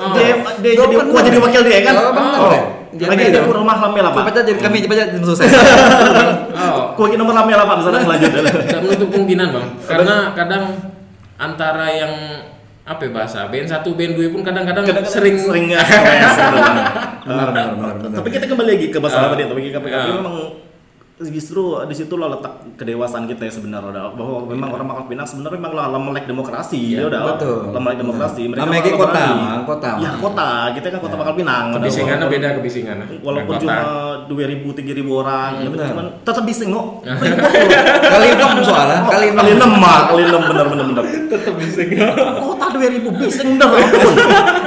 Oh. 0.00 0.16
dia 0.16 0.32
dia 0.58 0.72
jadi 0.80 0.96
gua 1.02 1.20
jadi 1.20 1.38
wakil 1.38 1.60
dia 1.62 1.78
kan. 1.82 1.94
Oh, 1.94 2.48
Oh. 2.48 2.52
Lagi 2.90 3.22
itu. 3.28 3.38
rumah 3.46 3.78
lamel 3.78 4.02
apa? 4.02 4.18
Coba 4.18 4.42
jadi 4.42 4.58
kami 4.58 4.82
coba 4.82 4.94
jadi 4.98 5.14
selesai. 5.14 5.46
Gua 7.00 7.08
lagi 7.08 7.16
nomor 7.16 7.32
lamel 7.32 7.56
apa 7.56 7.72
misalnya 7.80 8.04
lanjut. 8.04 8.28
tidak 8.28 8.80
menutup 8.84 9.08
kemungkinan 9.08 9.46
bang, 9.50 9.66
karena 9.82 10.16
kadang 10.36 10.64
antara 11.34 11.86
yang 11.88 12.12
apa 12.82 13.00
ya 13.00 13.10
bahasa 13.10 13.48
band 13.48 13.64
satu 13.64 13.96
band 13.96 14.12
dua 14.14 14.28
pun 14.28 14.44
kadang-kadang 14.44 14.84
sering 15.02 15.40
sering 15.40 15.72
ya. 15.72 15.80
sering 15.88 16.20
sering. 16.28 16.76
Benar, 17.22 17.48
benar, 17.48 17.68
benar, 17.72 17.94
benar. 17.96 18.16
Tapi 18.20 18.28
kita 18.28 18.44
kembali 18.44 18.68
lagi 18.70 18.86
ke 18.88 18.98
masalah 18.98 19.26
Ah. 19.26 19.32
tadi, 19.32 19.42
tapi 19.46 19.60
KPKP 19.66 19.96
Ah. 19.96 20.14
memang 20.14 20.34
justru 21.20 21.76
di 21.84 21.92
situ 21.92 22.16
lah 22.16 22.32
letak 22.32 22.80
kedewasaan 22.80 23.28
kita 23.28 23.44
ya 23.44 23.52
sebenarnya 23.52 23.92
udah 23.92 24.04
bahwa 24.16 24.48
memang 24.48 24.68
orang 24.72 24.86
Pangkal 24.88 25.06
Pinang 25.12 25.28
sebenarnya 25.28 25.60
memang 25.60 25.72
lah 25.76 26.00
melek 26.00 26.24
demokrasi 26.24 26.96
ya 26.96 27.04
udah 27.12 27.20
betul. 27.36 27.76
melek 27.76 27.98
demokrasi 28.00 28.42
mereka 28.48 28.96
kota. 28.96 29.24
Mang, 29.36 29.62
kota, 29.68 29.90
ya 30.00 30.10
kota 30.16 30.48
kita 30.72 30.86
kan 30.88 30.98
kota 31.04 31.14
Pangkal 31.20 31.36
Pinang 31.36 31.64
udah. 31.76 31.80
Kebisingannya 31.84 32.26
beda 32.32 32.48
kebisingannya. 32.56 33.06
walaupun 33.20 33.52
kota. 33.52 33.60
cuma 33.60 33.76
dua 34.32 34.44
ribu 34.48 34.68
tiga 34.72 34.92
ribu 34.96 35.20
orang 35.20 35.60
tapi 35.60 35.76
cuman 35.76 36.06
tetap 36.24 36.42
bising 36.48 36.70
kok 36.72 36.86
kali 37.04 38.28
enam 38.40 38.50
soalnya, 38.64 38.98
kali 39.04 39.26
enam. 39.36 39.42
kali 39.44 39.50
enam 39.60 39.70
mah 39.76 40.00
kali 40.08 40.22
enam 40.24 40.42
bener 40.48 40.66
bener 40.72 40.84
bener 40.88 41.04
tetap 41.28 41.54
bising. 41.60 41.88
kota 42.40 42.66
dua 42.72 42.88
ribu 42.88 43.08
bising 43.12 43.60
bener 43.60 43.68
ampun 43.68 44.14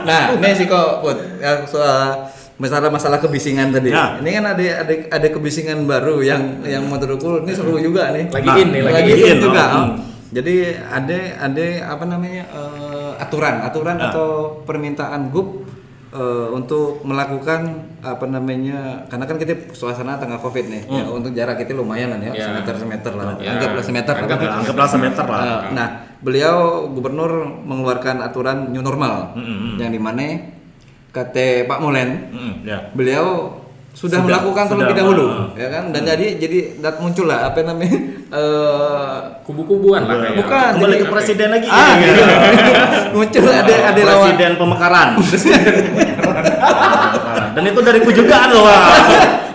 Nah, 0.04 0.36
ini 0.36 0.52
sih 0.52 0.68
kok 0.68 1.00
Put, 1.00 1.16
ya, 1.40 1.64
soal 1.64 2.28
masalah 2.64 2.88
masalah 2.88 3.20
kebisingan 3.20 3.70
tadi. 3.70 3.92
Nah. 3.92 4.24
Ini 4.24 4.30
kan 4.32 4.46
ada 4.50 4.64
ada 4.82 4.94
ada 5.12 5.28
kebisingan 5.28 5.84
baru 5.84 6.24
yang 6.24 6.64
yang 6.64 6.88
menurutku 6.88 7.44
ini 7.44 7.52
seru 7.52 7.76
juga 7.78 8.10
nih. 8.10 8.32
Lagi 8.32 8.48
Nah, 8.48 8.56
in 8.58 8.68
nih, 8.72 8.82
lagi, 8.82 8.96
lagi 8.96 9.12
in. 9.12 9.28
in 9.28 9.40
juga. 9.44 9.64
oh. 9.68 9.76
oh. 9.76 9.88
Jadi 10.34 10.56
ada 10.82 11.18
ada 11.44 11.66
apa 11.92 12.04
namanya 12.08 12.44
eh, 12.48 13.12
aturan 13.20 13.56
aturan 13.62 13.96
Nah. 14.00 14.10
atau 14.10 14.28
permintaan 14.64 15.30
GUP 15.30 15.62
eh, 16.10 16.48
untuk 16.50 17.04
melakukan 17.04 17.62
apa 18.02 18.26
namanya 18.26 19.06
karena 19.08 19.26
kan 19.26 19.38
kita 19.38 19.54
suasana 19.72 20.18
tengah 20.18 20.38
covid 20.38 20.66
nih 20.68 20.84
ya, 20.86 21.06
untuk 21.06 21.32
jarak 21.32 21.58
kita 21.58 21.74
lumayan 21.74 22.12
lah 22.12 22.20
ya, 22.20 22.34
Ya. 22.34 22.46
semeter 22.50 22.76
semeter 22.76 23.14
lah 23.14 23.38
Ya. 23.38 23.54
anggaplah 23.54 23.84
semeter 23.84 24.14
lah. 24.14 24.24
Anggaplah. 24.26 24.54
anggaplah 24.58 24.88
semeter 24.90 25.26
lah 25.26 25.42
nah, 25.70 25.88
beliau 26.20 26.56
gubernur 26.88 27.32
mengeluarkan 27.62 28.22
aturan 28.22 28.70
new 28.70 28.82
normal 28.82 29.34
Mm-mm. 29.34 29.78
yang 29.78 29.90
di 29.90 29.98
mana 29.98 30.22
kata 31.14 31.46
Pak 31.64 31.78
Molen 31.78 32.10
Mm, 32.28 32.54
ya. 32.64 32.90
beliau 32.92 33.62
sudah, 33.94 34.18
Sudah, 34.18 34.26
melakukan 34.26 34.66
sudah, 34.66 34.72
terlebih 34.74 34.96
dahulu 34.98 35.26
ah. 35.30 35.54
ya 35.54 35.68
kan? 35.70 35.84
Dan 35.94 36.02
jadi 36.04 36.28
jadi 36.36 36.58
dat 36.82 36.98
muncul 36.98 37.30
lah 37.30 37.48
apa 37.48 37.62
namanya? 37.62 37.94
Eh 38.34 39.18
Kubu-kubuan 39.46 40.02
lah 40.04 40.18
kayak. 40.18 40.42
Bukan. 40.42 40.70
kembali 40.74 40.90
jadi- 40.92 41.04
ke 41.04 41.14
presiden 41.14 41.48
lagi. 41.54 41.68
Ah, 41.70 41.94
gitu. 41.96 42.10
gitu. 42.10 42.24
muncul 43.16 43.42
ada 43.46 43.74
ada 43.86 44.02
lawan 44.02 44.18
presiden 44.26 44.52
pemekaran. 44.64 45.10
Dan 47.54 47.64
itu 47.64 47.80
dariku 47.80 48.10
juga 48.10 48.50
loh 48.50 48.66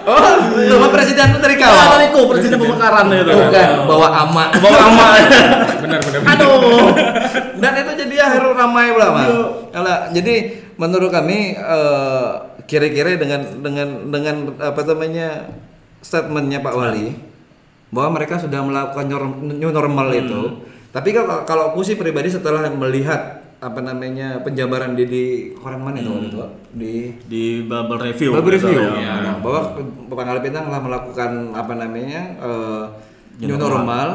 oh 0.09 0.35
nama 0.57 0.89
presiden 0.89 1.27
itu 1.29 1.39
dari 1.39 1.59
kau? 1.59 1.69
Ah, 1.69 1.99
dariku 1.99 2.21
presiden 2.31 2.57
pemekaran 2.57 3.11
itu. 3.11 3.29
Bukan 3.29 3.69
bawa 3.85 4.09
ama. 4.23 4.45
Bawa 4.57 4.79
ama. 4.87 5.07
Benar 5.83 5.99
benar. 6.01 6.21
aduh. 6.25 6.95
Dan 7.59 7.73
itu 7.77 7.93
jadi 7.99 8.15
akhir 8.23 8.43
ramai 8.55 8.95
pula 8.95 9.09
Mas. 9.11 9.29
Jadi 10.15 10.35
menurut 10.79 11.11
kami 11.11 11.59
eh, 11.59 12.31
kira-kira 12.71 13.19
dengan 13.19 13.43
dengan 13.61 13.89
dengan 14.09 14.37
apa 14.63 14.81
namanya 14.87 15.51
statementnya 15.99 16.63
Pak 16.63 16.75
Wali 16.75 17.19
bahwa 17.91 18.21
mereka 18.21 18.39
sudah 18.39 18.63
melakukan 18.63 19.11
new 19.59 19.73
normal 19.75 20.09
itu. 20.15 20.63
Tapi 20.95 21.13
kalau 21.13 21.45
kalau 21.45 21.75
aku 21.75 21.85
sih 21.85 21.99
pribadi 21.99 22.33
setelah 22.33 22.65
melihat 22.71 23.45
apa 23.59 23.83
namanya 23.83 24.39
penjabaran 24.47 24.95
di 24.95 25.05
di 25.11 25.25
koran 25.59 25.83
mana 25.83 25.99
itu 25.99 26.15
waktu 26.15 26.31
itu 26.31 26.39
di 26.79 26.95
di 27.27 27.45
bubble 27.67 27.99
review 27.99 28.31
Bubble 28.39 28.55
gitu, 28.55 28.71
review 28.71 28.87
ya. 29.03 29.19
Nah, 29.19 29.35
bahwa 29.43 29.75
Pangkal 30.07 30.39
Pinang 30.47 30.71
telah 30.71 30.79
melakukan 30.79 31.31
apa 31.59 31.75
namanya 31.75 32.39
eh, 32.39 32.85
New 33.43 33.55
new 33.55 33.59
normal. 33.59 33.83
normal 33.83 34.09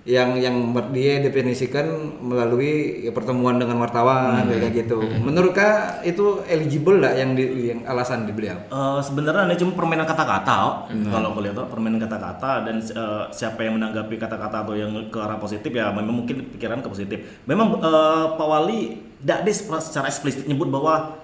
yang 0.00 0.32
yang 0.34 0.56
dia 0.90 1.20
definisikan 1.20 1.84
melalui 2.18 3.04
ya, 3.04 3.12
pertemuan 3.12 3.60
dengan 3.60 3.76
wartawan 3.78 4.48
kayak 4.48 4.72
gitu. 4.72 4.96
Menurut 5.20 5.52
kak 5.52 6.00
itu 6.02 6.40
eligible 6.46 6.96
lah 6.98 7.12
yang 7.12 7.36
di, 7.36 7.68
yang 7.68 7.84
alasan 7.84 8.24
di 8.24 8.32
beliau? 8.32 8.56
Eh, 8.64 9.00
sebenarnya 9.00 9.44
ini 9.44 9.60
cuma 9.60 9.76
permainan 9.76 10.08
kata-kata 10.08 10.56
oh. 10.56 10.74
kalau 11.06 11.30
aku 11.30 11.44
lihat 11.44 11.60
oh, 11.60 11.68
permainan 11.68 12.00
kata-kata 12.00 12.64
dan 12.64 12.80
eh, 12.80 13.24
siapa 13.30 13.60
yang 13.60 13.76
menanggapi 13.76 14.16
kata-kata 14.16 14.64
atau 14.64 14.72
yang 14.72 14.88
ke 15.08 15.18
arah 15.20 15.36
positif 15.36 15.68
ya 15.68 15.92
memang 15.92 16.24
mungkin 16.24 16.48
pikiran 16.50 16.80
ke 16.80 16.88
positif 16.88 17.18
memang 17.44 17.76
eh, 17.76 18.24
Pak 18.34 18.46
Wali 18.48 18.80
tidak 19.20 19.44
di 19.44 19.52
secara 19.52 20.08
eksplisit 20.08 20.48
nyebut 20.48 20.72
bahwa 20.72 21.20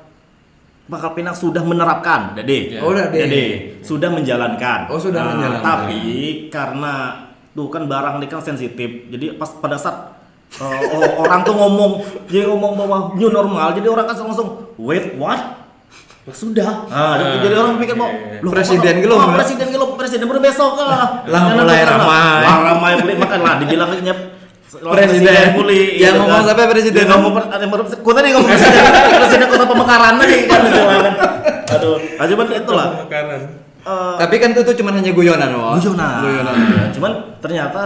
Pangkal 0.86 1.18
Pinang 1.18 1.34
sudah 1.34 1.64
menerapkan 1.64 2.36
Dade 2.36 2.78
Oh. 2.78 2.94
Dade. 2.94 3.80
sudah 3.82 4.06
menjalankan 4.06 4.86
Oh, 4.86 5.00
sudah 5.00 5.18
Nah, 5.18 5.28
menjalankan. 5.34 5.64
tapi 5.64 6.00
karena 6.46 7.25
tuh 7.56 7.66
kan 7.66 7.82
barang 7.82 8.20
ini 8.20 8.26
kan 8.28 8.38
sensitif 8.38 9.08
jadi 9.08 9.34
pas 9.34 9.48
pada 9.50 9.74
saat 9.74 10.12
o- 10.60 11.16
orang 11.18 11.40
tuh 11.42 11.56
ngomong 11.56 11.90
dia 12.28 12.44
ngomong 12.44 12.76
bahwa 12.76 12.96
new 13.16 13.32
normal 13.32 13.72
jadi 13.72 13.88
orang 13.88 14.06
kan 14.06 14.16
langsung 14.20 14.48
wait 14.76 15.16
what 15.16 15.64
Ya 16.26 16.34
sudah. 16.34 16.90
Nah, 16.90 17.38
jadi 17.38 17.54
orang 17.54 17.78
pikir 17.78 17.94
mau 17.94 18.10
Iya, 18.10 18.42
Presiden 18.42 18.98
gitu, 18.98 19.14
oh, 19.14 19.30
Mas. 19.30 19.46
presiden 19.46 19.70
gitu, 19.70 19.86
presiden 19.94 20.26
baru 20.26 20.42
besok 20.42 20.74
lah. 20.74 21.22
Lah, 21.22 21.42
mulai 21.54 21.86
ramai. 21.86 22.42
Lah 22.42 22.56
ramai 22.66 22.92
beli 22.98 23.14
makan 23.14 23.46
lah 23.46 23.54
dibilang 23.62 23.94
aja 23.94 24.10
Presiden. 24.66 25.54
muli. 25.54 26.02
Yang 26.02 26.18
ngomong 26.18 26.42
siapa 26.42 26.66
presiden? 26.66 27.06
Ngomong 27.06 27.30
kok 27.86 28.10
tadi 28.10 28.28
ngomong 28.34 28.48
presiden 28.50 28.82
presiden 29.22 29.46
kota 29.46 29.64
pemekaran 29.70 30.14
kan 30.18 30.26
gitu 30.26 30.50
kan. 30.50 31.14
Aduh, 31.78 31.94
aja 32.18 32.32
banget 32.34 32.54
itulah. 32.58 32.86
Makanan. 33.06 33.40
Eh, 33.86 34.14
Tapi 34.18 34.34
kan 34.42 34.50
itu, 34.50 34.66
tuh 34.66 34.74
cuma 34.74 34.90
hanya 34.90 35.14
guyonan, 35.14 35.46
Wak. 35.54 35.78
Guyonan. 35.78 36.18
Guyonan. 36.26 36.54
Cuman 36.90 37.12
ternyata 37.38 37.82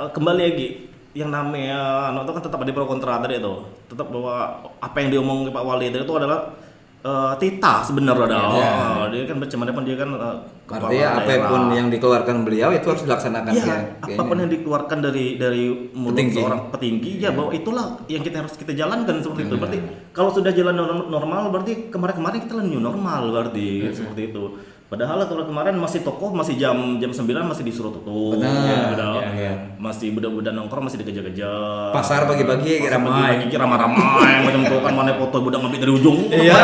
eh, 0.00 0.10
kembali 0.10 0.42
lagi 0.42 0.68
yang 1.12 1.28
namanya 1.28 2.08
anu 2.08 2.24
itu 2.24 2.32
kan 2.32 2.40
tetap 2.40 2.58
ada 2.64 2.72
pro 2.72 2.88
kontra 2.88 3.20
tadi 3.20 3.36
itu. 3.36 3.54
Tetap 3.84 4.08
bahwa 4.08 4.34
apa 4.80 4.96
yang 4.98 5.12
diomong 5.12 5.52
Pak 5.52 5.60
Wali 5.60 5.92
tadi 5.92 6.08
itu 6.08 6.14
adalah 6.16 6.56
eh, 7.04 7.32
tita 7.36 7.84
sebenarnya 7.84 8.26
dah. 8.32 8.44
Iya. 8.48 8.72
Oh, 8.72 9.04
dia 9.12 9.22
kan 9.28 9.36
bagaimanapun 9.36 9.82
dia 9.84 9.96
kan 10.00 10.08
eh, 10.08 10.36
kepala 10.64 10.88
Artinya 10.88 11.08
apa 11.12 11.32
pun 11.44 11.62
yang 11.68 11.88
dikeluarkan 11.92 12.36
beliau 12.48 12.68
itu 12.72 12.86
harus 12.88 13.02
dilaksanakan 13.04 13.52
Iya, 13.52 13.60
ya, 13.68 13.76
apa 14.16 14.22
pun 14.24 14.36
yang 14.40 14.48
dikeluarkan 14.48 14.98
dari 15.04 15.26
dari 15.36 15.64
mulut 15.92 16.16
Petinggi. 16.16 16.40
seorang 16.40 16.60
petinggi 16.72 17.12
ya 17.20 17.28
bahwa 17.28 17.52
itulah 17.52 17.86
yang 18.08 18.24
kita 18.24 18.40
harus 18.40 18.56
kita 18.56 18.72
jalankan 18.72 19.20
seperti 19.20 19.52
itu. 19.52 19.56
Berarti 19.60 19.78
kalau 20.16 20.32
sudah 20.32 20.48
jalan 20.48 20.72
norm- 20.72 21.12
normal 21.12 21.52
berarti 21.52 21.92
kemarin-kemarin 21.92 22.40
kita 22.40 22.56
lah 22.56 22.64
new 22.64 22.80
normal 22.80 23.28
berarti 23.28 23.92
seperti 23.92 24.32
itu. 24.32 24.44
Padahal 24.92 25.24
kalau 25.24 25.48
kemarin 25.48 25.80
masih 25.80 26.04
toko 26.04 26.28
masih 26.36 26.60
jam 26.60 27.00
jam 27.00 27.08
9 27.08 27.24
masih 27.48 27.64
disuruh 27.64 27.88
tutup. 27.88 28.36
Benar, 28.36 28.52
Ya, 28.52 28.78
udah. 28.92 29.08
iya, 29.16 29.28
iya. 29.32 29.52
Masih 29.80 30.12
budak-budak 30.12 30.52
nongkrong 30.52 30.84
masih 30.84 31.00
dikejar-kejar. 31.00 31.96
Pasar 31.96 32.28
pagi-pagi 32.28 32.84
Pasar 32.84 33.00
ramai. 33.00 33.40
pagi-pagi 33.40 33.56
ramai-ramai 33.56 34.32
macam 34.44 34.60
tuh 34.68 34.80
kan 34.84 34.92
mana 34.92 35.16
foto 35.16 35.40
budak 35.40 35.64
ngambil 35.64 35.80
dari 35.80 35.92
ujung. 35.96 36.18
Iya. 36.28 36.60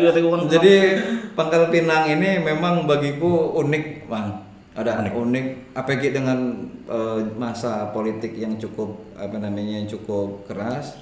Ya 0.00 0.10
kan. 0.16 0.40
Jadi 0.48 0.74
Pangkal 1.36 1.68
Pinang 1.68 2.08
ini 2.08 2.40
memang 2.40 2.88
bagiku 2.88 3.52
unik, 3.60 4.08
Bang. 4.08 4.48
Ada 4.72 5.12
unik, 5.12 5.76
apalagi 5.76 6.08
dengan 6.08 6.38
eh, 6.88 7.20
masa 7.36 7.92
politik 7.92 8.32
yang 8.32 8.56
cukup 8.56 9.12
apa 9.12 9.36
namanya 9.36 9.76
yang 9.76 9.90
cukup 9.90 10.48
keras 10.48 10.96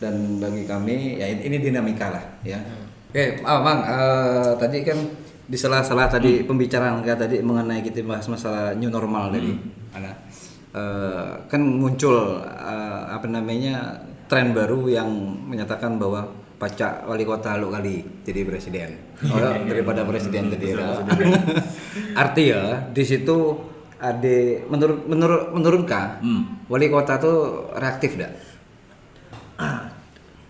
dan 0.00 0.40
bagi 0.40 0.64
kami 0.64 1.20
ya 1.20 1.28
ini 1.28 1.60
dinamika 1.60 2.08
lah 2.08 2.24
ya. 2.40 2.85
Oke, 3.10 3.40
ah, 3.46 3.62
Bang, 3.62 3.78
eh, 3.86 4.52
tadi 4.58 4.78
kan 4.82 4.98
di 5.46 5.54
sela-sela 5.54 6.10
tadi 6.10 6.42
pembicaraan 6.42 7.06
kita 7.06 7.14
tadi 7.14 7.38
mengenai 7.38 7.78
kita 7.86 8.02
bahas 8.02 8.26
masalah 8.26 8.74
new 8.74 8.90
normal 8.90 9.30
tadi. 9.30 9.54
Ada 9.94 10.12
eh, 10.74 11.30
kan 11.46 11.62
muncul 11.62 12.42
eh, 12.42 13.02
apa 13.14 13.26
namanya 13.30 14.02
tren 14.26 14.50
baru 14.50 14.90
yang 14.90 15.08
menyatakan 15.46 16.02
bahwa 16.02 16.26
pacak 16.56 17.04
wali 17.06 17.22
kota 17.22 17.54
lu 17.60 17.70
kali 17.70 18.02
jadi 18.26 18.42
presiden. 18.42 18.90
Oh, 19.30 19.38
daripada 19.70 20.02
presiden 20.02 20.50
tadi 20.50 20.72
ya. 20.74 20.98
artinya 22.16 22.90
di 22.90 23.04
situ 23.06 23.36
ada 23.96 24.36
menurut 24.68 25.08
menurut 25.08 25.42
menurut 25.56 25.82
kak 25.88 26.20
wali 26.68 26.92
kota 26.92 27.16
tuh 27.16 27.72
reaktif 27.80 28.20
dak 28.20 28.32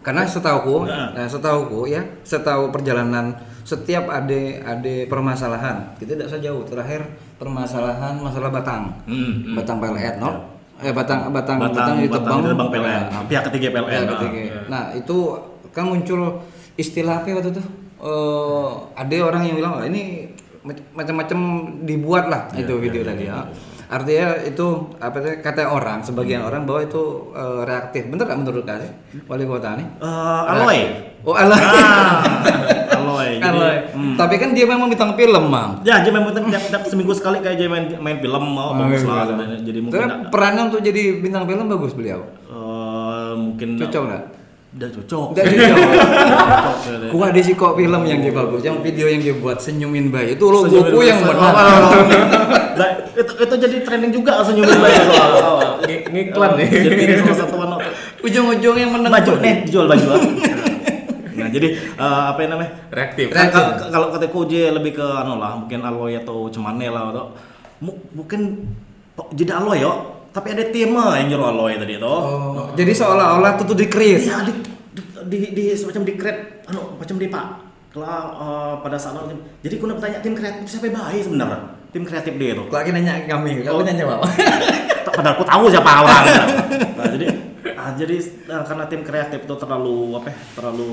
karena 0.06 0.22
setauku 0.22 0.86
nah 0.86 1.26
setauku 1.26 1.90
ya 1.90 1.98
setahu 2.22 2.70
perjalanan 2.70 3.34
setiap 3.66 4.06
ada 4.06 4.40
ada 4.62 4.94
permasalahan 5.10 5.98
kita 5.98 6.14
tidak 6.14 6.30
usah 6.30 6.38
jauh 6.38 6.62
terakhir 6.62 7.02
permasalahan 7.36 8.14
masalah 8.16 8.54
Batang 8.54 8.94
Hmm, 9.02 9.58
Batang 9.58 9.82
PLN 9.82 10.22
no 10.22 10.30
eh 10.78 10.94
Batang 10.94 11.34
Batang 11.34 11.58
Batang, 11.58 11.74
Batang, 11.74 11.96
Tebang. 12.06 12.38
Tebang 12.44 12.68
PLN. 12.70 13.04
Nah, 13.08 13.22
Pihak 13.26 13.42
ketiga 13.50 13.66
PLN. 13.74 13.88
pihak 13.88 14.04
nah. 14.04 14.12
ketiga. 14.14 14.40
Nah, 14.68 14.82
itu 14.92 15.16
kan 15.72 15.88
muncul 15.88 16.20
istilah 16.76 17.24
apa 17.24 17.32
waktu 17.32 17.48
itu? 17.48 17.62
Eh, 17.96 18.68
ada 18.92 19.16
orang 19.24 19.42
yang 19.42 19.56
bilang, 19.56 19.72
"Wah, 19.80 19.88
ini 19.88 20.28
mac- 20.60 20.84
macam-macam 20.92 21.38
dibuat 21.82 22.28
lah 22.28 22.52
Iya, 22.52 22.68
itu 22.68 22.72
video 22.76 23.02
tadi 23.02 23.24
ya. 23.24 23.40
Artinya 23.86 24.26
itu 24.42 24.66
apa 24.96 25.16
sih 25.18 25.38
kata 25.38 25.68
orang 25.68 26.00
sebagian 26.00 26.40
Hmm. 26.40 26.48
orang 26.48 26.62
bahwa 26.62 26.80
itu 26.82 27.02
eh, 27.30 27.60
reaktif. 27.62 28.02
Bener 28.04 28.24
nggak 28.24 28.38
menurut 28.38 28.64
kalian 28.64 28.92
wali 29.24 29.44
kota 29.44 29.74
nih? 29.74 29.86
Eh, 29.98 30.42
Aloy. 30.48 30.80
Oh, 31.22 31.34
alah. 31.34 31.58
Ah, 31.58 32.18
Aloy. 32.96 33.30
Jadi, 33.36 33.46
Aloy. 33.48 33.76
hmm. 33.90 34.14
Tapi 34.14 34.34
kan 34.36 34.50
dia 34.50 34.62
memang 34.64 34.86
bintang 34.86 35.14
film, 35.14 35.44
Mang. 35.46 35.82
Ya, 35.82 35.98
dia 35.98 36.10
main 36.10 36.46
tiap, 36.46 36.62
tiap 36.68 36.82
seminggu 36.82 37.10
sekali 37.10 37.38
kayak 37.38 37.56
dia 37.56 37.66
main 37.66 37.86
main 37.96 38.18
film 38.18 38.42
mau 38.44 38.74
bagus 38.74 39.02
lah. 39.02 39.26
Jadi 39.58 39.78
mungkin 39.80 40.02
perannya 40.30 40.62
untuk 40.66 40.80
jadi 40.80 41.18
bintang 41.18 41.44
film 41.44 41.66
bagus 41.66 41.92
beliau. 41.92 42.22
eh, 42.46 43.32
mungkin 43.34 43.74
Cocok 43.76 44.02
nggak? 44.02 44.22
Udah 44.76 44.88
cocok 44.92 45.26
Udah 45.32 45.44
cocok. 45.44 45.76
Cocok. 46.84 47.10
Gua 47.16 47.24
ada 47.32 47.40
sih 47.40 47.54
kok 47.56 47.72
film 47.80 48.02
yang 48.04 48.20
dia 48.20 48.32
bagus, 48.32 48.60
yang 48.60 48.84
video 48.84 49.08
yang 49.08 49.20
dia 49.24 49.34
buat 49.40 49.56
senyumin 49.56 50.12
bayi 50.12 50.36
itu 50.36 50.44
logoku 50.44 51.00
Senyumin 51.00 51.08
yang. 51.08 51.18
Oh, 51.24 51.32
oh, 51.32 51.52
oh. 51.56 51.92
Nah, 52.76 52.88
itu 53.16 53.32
itu 53.40 53.54
jadi 53.56 53.76
trending 53.80 54.12
juga 54.12 54.44
senyumin 54.44 54.76
bayi 54.76 54.96
itu. 55.00 55.12
Ng- 55.16 56.04
ngiklan 56.12 56.50
nih. 56.60 56.68
Jadi 56.68 57.02
salah 57.24 57.36
satu 57.40 57.56
Ujung-ujung 58.20 58.76
yang 58.76 58.90
menang 58.92 59.12
baju 59.12 59.32
nih 59.40 59.64
dijual 59.64 59.86
baju 59.88 60.06
ah. 60.12 60.20
Nah, 61.36 61.52
jadi 61.52 61.68
eh, 61.78 62.22
apa 62.32 62.38
yang 62.40 62.56
namanya? 62.56 62.72
Reaktif. 62.88 63.28
Reaktif. 63.28 63.52
Kalau 63.52 63.92
kalau 63.92 64.06
kata 64.08 64.26
Koje 64.32 64.72
lebih 64.72 64.96
ke 64.96 65.04
anu 65.04 65.36
lah, 65.36 65.52
mungkin 65.52 65.84
alloy 65.84 66.16
atau 66.16 66.48
cemane 66.48 66.88
lah 66.88 67.12
atau 67.12 67.36
mu- 67.84 68.00
mungkin 68.16 68.64
jadi 69.36 69.60
alloy 69.60 69.84
yo, 69.84 70.15
tapi 70.36 70.52
ada 70.52 70.68
tema 70.68 71.16
yang 71.16 71.32
jero 71.32 71.48
alloy 71.48 71.80
tadi 71.80 71.96
itu. 71.96 72.04
Oh, 72.04 72.68
jadi 72.76 72.92
seolah-olah 72.92 73.56
itu 73.56 73.62
tuh 73.64 73.72
di-create. 73.72 74.28
Iya 74.28 74.44
di, 74.44 74.52
di, 75.24 75.36
di, 75.40 75.48
di 75.56 75.64
semacam 75.72 76.04
di 76.04 76.12
create 76.12 76.40
anu 76.68 77.00
macam 77.00 77.16
di 77.16 77.26
pak. 77.32 77.46
Kalau 77.96 78.04
eh, 78.36 78.74
pada 78.84 79.00
saat 79.00 79.16
itu, 79.24 79.40
jadi 79.64 79.74
kuna 79.80 79.96
bertanya 79.96 80.20
tim 80.20 80.36
kreatif 80.36 80.68
siapa 80.68 80.92
baik 80.92 81.24
sebenarnya? 81.24 81.58
Tim 81.88 82.04
kreatif 82.04 82.32
dia 82.36 82.52
itu. 82.52 82.64
Lagi 82.68 82.90
nanya 82.92 83.24
kami, 83.24 83.64
Oh. 83.64 83.80
kami 83.80 83.88
nanya 83.88 84.04
apa? 84.20 84.28
Padahal 85.16 85.32
aku 85.40 85.44
tahu 85.48 85.64
siapa 85.72 85.90
orang. 86.04 86.24
Nah, 86.92 87.06
jadi 87.16 87.26
ah, 87.72 87.90
jadi 87.96 88.16
eh, 88.20 88.62
karena 88.68 88.84
tim 88.84 89.00
kreatif 89.00 89.40
itu 89.48 89.54
terlalu 89.56 90.20
apa? 90.20 90.28
ya, 90.28 90.36
Terlalu 90.52 90.92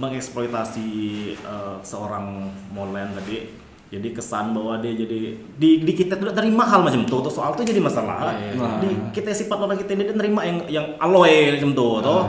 mengeksploitasi 0.00 0.88
eh, 1.36 1.76
seorang 1.84 2.48
Molen 2.72 3.12
tadi. 3.12 3.67
Jadi 3.88 4.12
kesan 4.12 4.52
bahwa 4.52 4.76
dia 4.78 4.92
jadi 4.92 5.32
di, 5.56 5.70
di 5.80 5.92
kita 5.92 6.20
tuh 6.20 6.28
terima 6.30 6.60
hal 6.62 6.84
macam 6.84 7.00
itu 7.00 7.16
tuh 7.18 7.32
soal 7.32 7.56
tuh 7.56 7.64
jadi 7.64 7.80
masalah. 7.80 8.36
Iya, 8.36 8.52
iya. 8.52 8.68
Di 8.78 8.88
kita 9.16 9.32
sifat 9.32 9.56
orang 9.56 9.80
kita 9.80 9.96
ini 9.96 10.04
dia 10.04 10.12
nerima 10.12 10.44
yang 10.44 10.58
yang 10.68 10.86
alloy 11.00 11.56
macam 11.56 11.72
itu 11.72 11.88
tuh. 12.04 12.20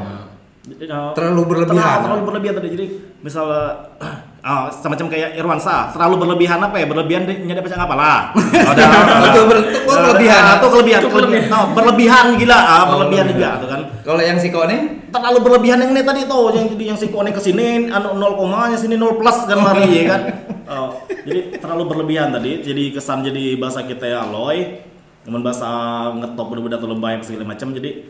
Jadi, 0.60 0.86
eh, 0.86 1.12
Terlalu 1.12 1.42
berlebihan. 1.46 1.76
Terlalu, 1.76 2.00
terlalu 2.00 2.22
berlebihan 2.24 2.54
tadi. 2.56 2.70
Jadi 2.72 2.86
misalnya 3.20 3.64
ah 4.48 4.72
semacam 4.72 5.06
kayak 5.12 5.36
Irwansa, 5.36 5.92
terlalu 5.92 6.16
berlebihan 6.24 6.60
apa 6.62 6.76
ya? 6.80 6.86
Berlebihan 6.88 7.28
dia 7.28 7.36
nyadap 7.42 7.64
baca 7.68 7.78
apa 7.80 7.96
lah. 7.98 8.20
Ada 8.72 8.84
Itu 9.28 9.42
ber- 9.44 9.68
itu 9.68 9.80
berlebihan. 9.84 10.42
Itu 10.56 10.68
kelebihan, 10.70 11.00
Itu 11.02 11.10
kelebihan. 11.12 11.44
Berlebihan 11.76 12.26
gila, 12.40 12.56
ah, 12.56 12.80
Oh, 12.80 12.86
berlebihan 12.96 13.26
juga 13.28 13.60
tuh 13.60 13.68
kan. 13.68 13.82
Kalau 14.08 14.22
yang 14.22 14.40
si 14.40 14.48
kok 14.48 14.64
nih, 14.64 14.80
Terlalu 15.10 15.40
berlebihan 15.42 15.82
yang 15.82 15.92
ini 15.92 16.06
tadi 16.06 16.30
tuh, 16.30 16.54
yang 16.54 16.70
jadi 16.70 16.84
yang 16.94 16.98
si 16.98 17.10
kone 17.10 17.34
ke 17.34 17.42
sini 17.42 17.90
anu 17.90 18.14
0 18.16 18.40
koma, 18.40 18.70
yang 18.70 18.78
sini 18.78 18.96
0 18.96 19.18
plus 19.18 19.38
kan 19.50 19.60
lari 19.60 19.90
ya 19.90 20.04
kan. 20.16 20.22
Oh, 20.70 21.02
jadi 21.10 21.58
terlalu 21.58 21.90
berlebihan 21.90 22.30
tadi, 22.30 22.62
jadi 22.62 22.94
kesan 22.94 23.26
jadi 23.26 23.58
bahasa 23.58 23.90
kita 23.90 24.06
ya 24.06 24.22
aloy, 24.22 24.86
namun 25.26 25.42
bahasa 25.42 25.66
ngetop 26.14 26.46
bener-bener 26.46 26.78
atau 26.78 26.94
lebay 26.94 27.18
apa 27.18 27.26
segala 27.26 27.50
macam. 27.50 27.74
Jadi 27.74 28.06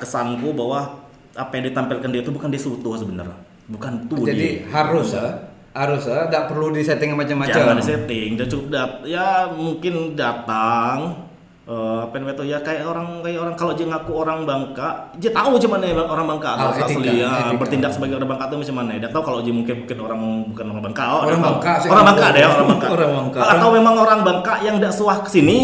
kesanku 0.00 0.48
bahwa 0.56 0.96
apa 1.36 1.52
yang 1.60 1.68
ditampilkan 1.68 2.08
dia 2.08 2.24
itu 2.24 2.32
bukan 2.32 2.48
dia 2.48 2.56
seutuh 2.56 2.96
sebenarnya, 2.96 3.36
bukan 3.68 4.08
tuh 4.08 4.24
jadi 4.24 4.64
dia. 4.64 4.72
harus 4.72 5.12
ya, 5.12 5.52
harus 5.76 6.08
ya, 6.08 6.24
tidak 6.32 6.48
perlu 6.48 6.72
di 6.72 6.80
setting 6.80 7.12
macam-macam. 7.12 7.52
Jangan 7.52 7.76
di 7.76 7.84
setting, 7.84 8.28
dia 8.40 8.46
cukup 8.48 8.66
dat 8.72 8.92
ya 9.04 9.52
mungkin 9.52 10.16
datang 10.16 11.28
eh 11.70 11.98
apa 12.02 12.18
namanya 12.18 12.34
tuh 12.34 12.42
ya 12.44 12.58
kayak 12.58 12.82
orang 12.82 13.22
kayak 13.22 13.38
orang 13.38 13.54
kalau 13.54 13.70
dia 13.70 13.86
ngaku 13.86 14.10
orang 14.16 14.42
Bangka, 14.42 14.88
dia 15.14 15.30
tahu 15.30 15.54
cuman 15.54 15.78
ya 15.78 15.94
orang 15.94 16.26
Bangka 16.26 16.50
Oh, 16.58 16.74
etika, 16.74 16.86
asli 16.90 17.22
ya 17.22 17.30
etika. 17.30 17.58
bertindak 17.62 17.90
sebagai 17.94 18.18
orang 18.18 18.30
Bangka 18.34 18.44
itu 18.44 18.56
macam 18.58 18.76
mana. 18.76 18.90
Dia 18.98 19.06
tahu 19.06 19.22
kalau 19.22 19.38
dia 19.38 19.54
mungkin 19.54 19.74
mungkin 19.80 19.98
orang 20.02 20.18
bukan 20.50 20.66
orang 20.66 20.82
Bangka. 20.90 21.04
Oh, 21.06 21.20
Orang 21.22 21.38
tahu. 21.38 21.46
Bangka. 21.46 21.72
Orang 21.86 22.06
Bangka 22.10 22.26
deh, 22.34 22.42
orang 22.42 22.66
Bangka. 22.66 22.86
Orang 22.98 23.10
Bangka. 23.14 23.38
Atau 23.46 23.68
memang 23.70 23.94
orang 23.96 24.20
Bangka 24.20 24.52
yang 24.60 24.74
tidak 24.76 24.90
suah 24.92 25.22
ke 25.22 25.30
sini. 25.30 25.58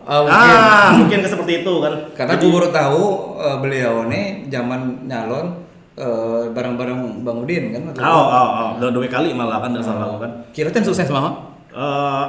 Oh, 0.00 0.24
mungkin. 0.24 0.32
ah, 0.32 0.90
mungkin 0.96 1.18
seperti 1.22 1.52
itu 1.60 1.72
kan. 1.78 1.92
Karena 2.16 2.32
Jadi- 2.32 2.40
aku 2.40 2.56
baru 2.56 2.68
tahu 2.72 3.02
eh, 3.36 3.56
beliau 3.60 3.94
nih 4.08 4.24
zaman 4.48 4.80
nyalon 5.04 5.46
eh, 5.94 6.42
bareng-bareng 6.48 7.20
Bang 7.20 7.36
Udin 7.36 7.68
kan. 7.70 7.82
Oh, 8.00 8.24
oh, 8.24 8.48
oh, 8.48 8.70
dua, 8.80 8.88
dua 8.90 9.04
kali 9.06 9.36
malah 9.36 9.60
kan 9.60 9.76
tidak 9.76 9.84
salah 9.84 10.08
aku 10.08 10.24
kan. 10.24 10.30
Kira 10.50 10.72
tim 10.72 10.80
sukses 10.80 11.04
mah. 11.12 11.52
Eh, 11.68 11.76
ah, 11.76 12.24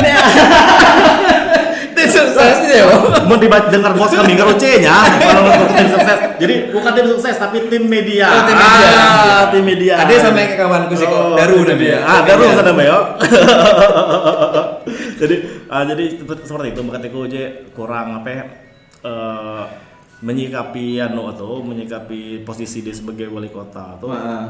Tim 2.00 2.08
sukses 2.08 2.56
ya. 2.64 2.82
mau 3.22 3.36
dibaca 3.36 3.68
dengar 3.68 3.92
bos 3.92 4.08
kami 4.08 4.32
ngeruce 4.32 4.80
nya 4.80 4.94
kalau 5.20 5.40
untuk 5.44 5.68
tim 5.70 5.86
sukses 5.90 6.16
jadi 6.36 6.54
bukan 6.70 6.90
tim 6.90 7.06
sukses 7.06 7.34
tapi 7.36 7.56
tim 7.66 7.82
media 7.84 8.26
Oh, 8.26 8.42
tim 8.42 8.56
media. 8.56 8.90
ah, 8.96 9.42
tim 9.46 9.62
media 9.62 9.92
Ada 9.98 10.10
sama 10.22 10.38
kayak 10.38 10.50
kawanku 10.56 10.92
sih 10.94 11.04
kok. 11.04 11.12
Oh, 11.12 11.34
Daru 11.34 11.66
dia. 11.74 11.98
ah 12.00 12.18
daru 12.22 12.42
sana 12.50 12.70
yo 12.78 12.98
jadi 15.20 15.34
ah, 15.66 15.82
jadi 15.84 16.04
seperti 16.40 16.66
itu 16.70 16.80
makanya 16.80 17.06
aku 17.08 17.18
je 17.26 17.42
kurang 17.70 18.16
apa 18.16 18.28
ya, 18.30 18.42
eh, 19.02 19.62
menyikapi 20.20 20.98
anu 20.98 21.28
atau 21.28 21.60
menyikapi 21.60 22.42
posisi 22.42 22.80
dia 22.80 22.92
sebagai 22.92 23.28
wali 23.28 23.48
kota 23.48 23.96
atau 23.96 24.08
Ah. 24.08 24.46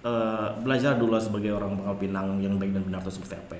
eh, 0.00 0.46
belajar 0.58 0.94
dulu 0.94 1.12
sebagai 1.16 1.52
orang 1.52 1.74
Pangkal 1.74 1.96
Pinang 1.96 2.26
yang 2.38 2.54
baik 2.54 2.70
dan 2.72 2.82
benar 2.82 3.00
itu 3.00 3.10
seperti 3.12 3.34
apa 3.36 3.54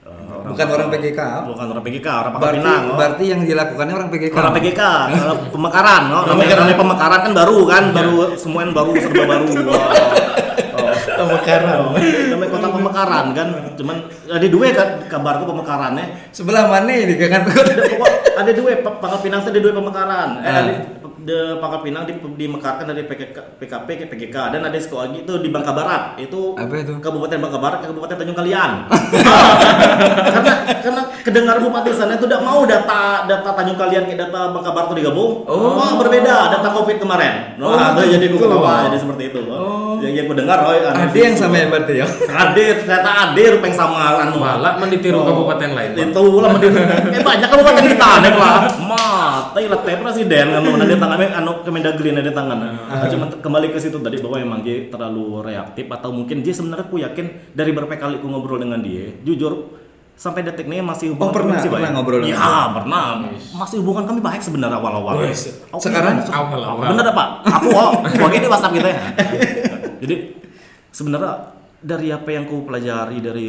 Eh, 0.00 0.08
Bukan 0.40 0.66
orang 0.66 0.88
PGK. 0.88 1.20
bukan 1.44 1.66
orang 1.68 1.84
PGK 1.84 2.06
orang 2.08 2.32
Pangkal 2.32 2.40
Berarti, 2.42 2.58
Pinang 2.58 2.82
oh. 2.82 2.96
berarti 2.96 3.24
yang 3.28 3.40
dilakukannya 3.44 3.94
orang 3.94 4.08
PGK. 4.08 4.32
Karena 4.32 4.50
PGK, 4.50 4.80
karena 5.12 5.34
pemekaran, 5.46 6.02
no? 6.08 6.18
namanya 6.24 6.54
namanya 6.56 6.78
pemekaran 6.78 7.20
kan 7.20 7.32
baru 7.36 7.58
kan, 7.66 7.84
baru 7.92 8.12
semuanya 8.34 8.72
baru 8.72 8.90
serba 8.96 9.22
baru. 9.28 9.46
Oh. 10.70 10.86
Pemekaran. 11.26 11.76
Oh. 11.82 11.92
Namanya 12.00 12.48
kota 12.48 12.68
pemekaran 12.70 13.26
kan, 13.34 13.48
cuman 13.76 13.96
ada 14.24 14.46
dua 14.48 14.66
kan 14.72 14.88
kabarku 15.04 15.44
pemekarannya. 15.44 16.32
Sebelah 16.32 16.64
mana 16.64 16.88
ini 16.88 17.20
kan? 17.20 17.44
Ada 18.32 18.52
dua 18.54 18.80
P- 18.80 18.96
Pangkal 18.96 19.20
Pinang 19.20 19.44
ada 19.44 19.60
dua 19.60 19.72
pemekaran. 19.74 20.28
Eh, 20.40 20.48
Ah. 20.48 20.62
ada 20.62 20.72
de 21.24 21.60
Pangkal 21.60 21.80
Pinang 21.84 22.04
di, 22.08 22.16
dimekarkan 22.16 22.88
dari 22.88 23.04
PKK, 23.04 23.60
PKP 23.60 23.88
ke 23.88 24.04
PGK 24.08 24.36
dan 24.56 24.60
ada 24.64 24.78
sekolah 24.80 25.12
lagi 25.12 25.24
itu 25.24 25.32
di 25.40 25.48
Bangka 25.52 25.72
Barat. 25.76 26.16
Itu 26.16 26.56
Apa 26.56 26.74
itu? 26.80 26.96
Kabupaten 27.00 27.38
Bangka 27.40 27.58
Barat 27.60 27.78
Kabupaten 27.84 28.16
Tanjung 28.16 28.38
Kalian. 28.38 28.70
karena 30.34 30.54
karena 30.80 31.02
kedengar 31.20 31.56
bupati 31.60 31.92
sana 31.92 32.16
itu 32.16 32.24
tidak 32.24 32.42
mau 32.44 32.64
data 32.64 33.28
data 33.28 33.50
Tanjung 33.52 33.78
Kalian 33.78 34.04
ke 34.08 34.16
data 34.16 34.52
Bangka 34.52 34.70
Barat 34.72 34.86
itu 34.92 34.96
digabung. 35.04 35.44
Oh. 35.44 35.76
Wah, 35.76 36.00
berbeda 36.00 36.50
data 36.56 36.68
Covid 36.72 36.96
kemarin. 36.96 37.56
Oh, 37.60 37.76
Nah, 37.76 37.96
itu 37.96 38.18
jadi 38.18 38.26
gue 38.28 38.36
gitu. 38.36 38.44
ketawa 38.48 38.72
jadi 38.88 38.98
seperti 38.98 39.22
itu. 39.32 39.40
Oh. 39.48 40.00
Yang 40.00 40.12
yang 40.16 40.26
gue 40.32 40.36
dengar 40.40 40.58
oh, 40.64 40.72
Ada 40.72 41.12
yang 41.12 41.36
sama 41.36 41.56
ya 41.60 41.66
berarti 41.68 41.92
ya. 42.00 42.06
Ade, 42.40 42.64
ternyata 42.84 43.10
Ade 43.28 43.42
rupeng 43.56 43.74
sama 43.76 44.24
anu. 44.24 44.40
Malah 44.40 44.80
menditiru 44.80 45.20
kabupaten 45.20 45.70
lain. 45.76 45.90
Itu 45.96 46.24
lah. 46.40 46.52
Eh 47.16 47.22
banyak 47.22 47.48
kabupaten 47.50 47.84
kita 47.84 48.10
nih 48.24 48.32
lah. 48.36 48.60
Mati 48.80 49.62
lah 49.66 49.80
presiden 49.82 50.46
kan 50.54 50.62
ada 50.62 50.94
tangannya 50.96 51.09
anu 51.12 51.52
Kemendagri 51.60 52.10
ada 52.10 52.30
tangan. 52.30 52.58
Ah. 52.86 53.06
Cuma 53.06 53.26
kembali 53.32 53.70
ke 53.70 53.78
situ 53.78 53.96
tadi 53.96 54.18
bahwa 54.18 54.36
emang 54.36 54.60
dia 54.60 54.86
terlalu 54.86 55.42
reaktif 55.42 55.86
atau 55.86 56.10
mungkin 56.10 56.40
dia 56.40 56.52
sebenarnya 56.52 56.84
aku 56.84 56.98
yakin 56.98 57.26
dari 57.50 57.70
berapa 57.70 57.90
kali 57.90 58.18
aku 58.18 58.26
ngobrol 58.26 58.58
dengan 58.58 58.78
dia, 58.78 59.10
jujur 59.20 59.80
sampai 60.12 60.44
detik 60.44 60.68
ini 60.68 60.78
masih 60.78 61.10
hubungan 61.10 61.26
Oh, 61.26 61.32
pernah- 61.32 61.48
kami 61.48 61.58
masih 61.58 61.70
pernah 61.70 61.80
baik. 61.82 61.96
ngobrol 61.96 62.20
dengan 62.20 62.36
Iya, 62.36 62.60
pernah. 62.70 63.02
Masih 63.56 63.76
hubungan 63.80 64.04
kami 64.04 64.20
baik 64.20 64.40
sebenarnya 64.40 64.76
awal-awal. 64.76 65.14
Wes. 65.18 65.40
Aku 65.66 65.80
Sekarang? 65.80 66.20
yakin, 66.20 66.28
Awal-awal. 66.30 66.86
Bener 66.92 67.06
apa? 67.08 67.24
Aku 67.50 67.68
oh, 67.72 67.90
bagi 68.04 68.38
di 68.38 68.46
WhatsApp 68.46 68.74
kita 68.74 68.88
ya. 68.90 69.00
Jadi 69.98 70.14
sebenarnya 70.90 71.32
dari 71.80 72.12
apa 72.12 72.28
yang 72.28 72.44
ku 72.44 72.62
pelajari 72.62 73.18
dari 73.18 73.48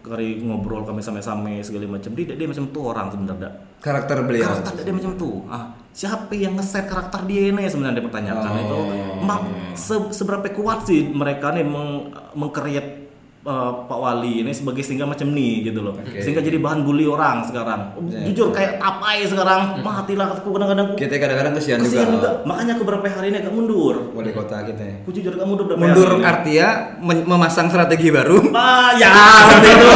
dari 0.00 0.38
ngobrol 0.38 0.86
kami 0.86 1.02
sama-sama 1.02 1.50
segala 1.60 1.84
macam 1.90 2.14
dia 2.14 2.32
dia 2.32 2.46
macam 2.46 2.64
tuh 2.70 2.82
orang 2.86 3.10
sebenarnya 3.10 3.50
Karakter 3.76 4.22
beliau. 4.22 4.46
karakter 4.48 4.80
dia 4.80 4.94
macam 4.94 5.12
tuh 5.18 5.34
ah 5.46 5.74
siapa 5.96 6.28
yang 6.30 6.52
nge-set 6.54 6.84
karakter 6.84 7.24
dia 7.24 7.48
ini 7.48 7.64
sebenarnya 7.64 7.98
dipertanyakan 7.98 8.50
Oh. 8.52 8.60
itu 8.60 8.78
Ma, 9.18 9.40
se- 9.72 10.12
seberapa 10.12 10.44
kuat 10.50 10.84
sih 10.84 11.08
mereka 11.08 11.50
nih 11.50 11.64
meng 11.64 12.12
mengkreat 12.32 13.08
uh, 13.42 13.72
Pak 13.82 13.96
Wali 13.96 14.44
ini 14.44 14.52
sebagai 14.52 14.82
sehingga 14.82 15.04
macam 15.04 15.32
nih 15.32 15.64
gitu 15.64 15.80
loh 15.80 15.96
Oke. 15.96 16.20
sehingga 16.20 16.38
jadi 16.38 16.58
bahan 16.58 16.84
bully 16.84 17.06
orang 17.06 17.40
sekarang 17.42 17.96
Ya, 18.06 18.28
jujur 18.28 18.52
kayak 18.52 18.76
tapai 18.76 19.24
sekarang 19.24 19.80
matilah 19.80 20.36
aku 20.36 20.52
kadang-kadang 20.52 20.92
Kita 20.94 21.16
kadang-kadang 21.16 21.54
kesian, 21.54 21.80
kesian 21.80 22.04
juga. 22.06 22.12
juga 22.12 22.30
makanya 22.44 22.76
aku 22.76 22.82
beberapa 22.84 23.08
hari 23.08 23.26
ini 23.30 23.38
agak 23.38 23.52
mundur 23.52 23.94
Wali 24.12 24.30
kota 24.30 24.56
kita 24.62 24.82
ya. 24.82 24.94
aku 25.00 25.10
jujur 25.10 25.32
agak 25.32 25.48
mundur 25.48 25.64
beberapa 25.64 25.80
Mundur 25.82 26.08
hari 26.12 26.24
artinya 26.26 26.68
men- 27.00 27.24
memasang 27.24 27.66
strategi 27.66 28.08
baru. 28.10 28.52
Ah, 28.52 28.92
ya, 28.94 29.08
seperti 29.48 29.68
itu. 29.70 29.88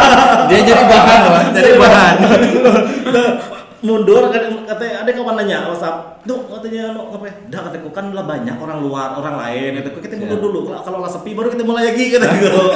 Dia 0.48 0.60
jadi 0.64 0.84
bahan, 0.86 1.20
Wak. 1.22 1.44
jadi 1.52 1.70
bahan. 1.76 2.14
mundur 3.82 4.22
kan 4.24 4.38
katanya 4.64 5.02
ada 5.02 5.10
kawan 5.10 5.34
nanya 5.36 5.66
WhatsApp 5.66 6.22
tuh 6.22 6.38
katanya 6.48 6.94
no, 6.94 7.10
apa 7.10 7.24
ya? 7.24 7.34
Dah 7.48 7.60
kataku 7.66 7.90
kan 7.90 8.10
lah 8.10 8.22
banyak 8.22 8.54
orang 8.54 8.78
luar 8.78 9.12
orang 9.12 9.34
lain. 9.36 9.70
Gitu 9.76 9.90
kita 9.98 10.14
mundur 10.16 10.38
Ya. 10.38 10.44
dulu 10.44 10.58
kalau 10.64 10.80
kalau 10.80 10.98
lah 10.98 11.10
sepi 11.10 11.30
baru 11.32 11.50
kita 11.50 11.62
mulai 11.62 11.90
lagi 11.90 12.04
gitu 12.08 12.22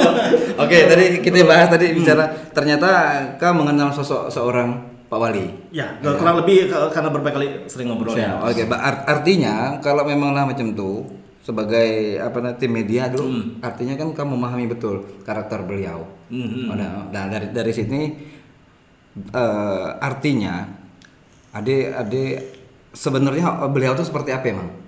Oke, 0.63 0.77
tadi 0.85 1.05
kita 1.19 1.43
bahas 1.43 1.67
tadi 1.67 1.91
bicara 1.93 2.23
ternyata 2.51 2.89
kau 3.35 3.53
mengenal 3.53 3.89
sosok 3.89 4.27
seorang 4.27 4.69
Pak 5.07 5.15
Wali. 5.15 5.47
ya 5.71 5.87
kurang 5.97 6.37
lebih 6.37 6.67
ke- 6.67 6.91
karena 6.91 7.07
berbagai 7.07 7.33
kali 7.33 7.47
sering 7.65 7.87
ngobrol 7.87 8.11
Ya, 8.11 8.35
ya. 8.35 8.43
Oke, 8.43 8.67
art- 8.67 9.07
artinya 9.07 9.79
kalau 9.79 10.03
memang 10.03 10.35
lah 10.35 10.43
macam 10.43 10.75
tuh 10.75 11.07
sebagai 11.39 11.87
apa 12.19 12.35
namanya 12.37 12.59
tim 12.59 12.67
media 12.69 13.07
dulu, 13.07 13.31
artinya 13.57 13.95
kan 13.95 14.11
kamu 14.11 14.35
memahami 14.35 14.67
betul 14.67 15.07
karakter 15.23 15.63
beliau. 15.63 16.03
Hmm, 16.27 16.43
hmm. 16.43 16.67
Nah, 16.69 17.07
nah, 17.07 17.23
dari 17.31 17.47
dari 17.49 17.71
sini 17.71 18.01
eh, 19.29 19.87
artinya 19.97 20.67
ade 21.57 21.91
ade 21.91 22.23
sebenarnya 22.93 23.67
beliau 23.69 23.97
tuh 23.97 24.05
seperti 24.05 24.29
apa 24.31 24.45
emang? 24.49 24.86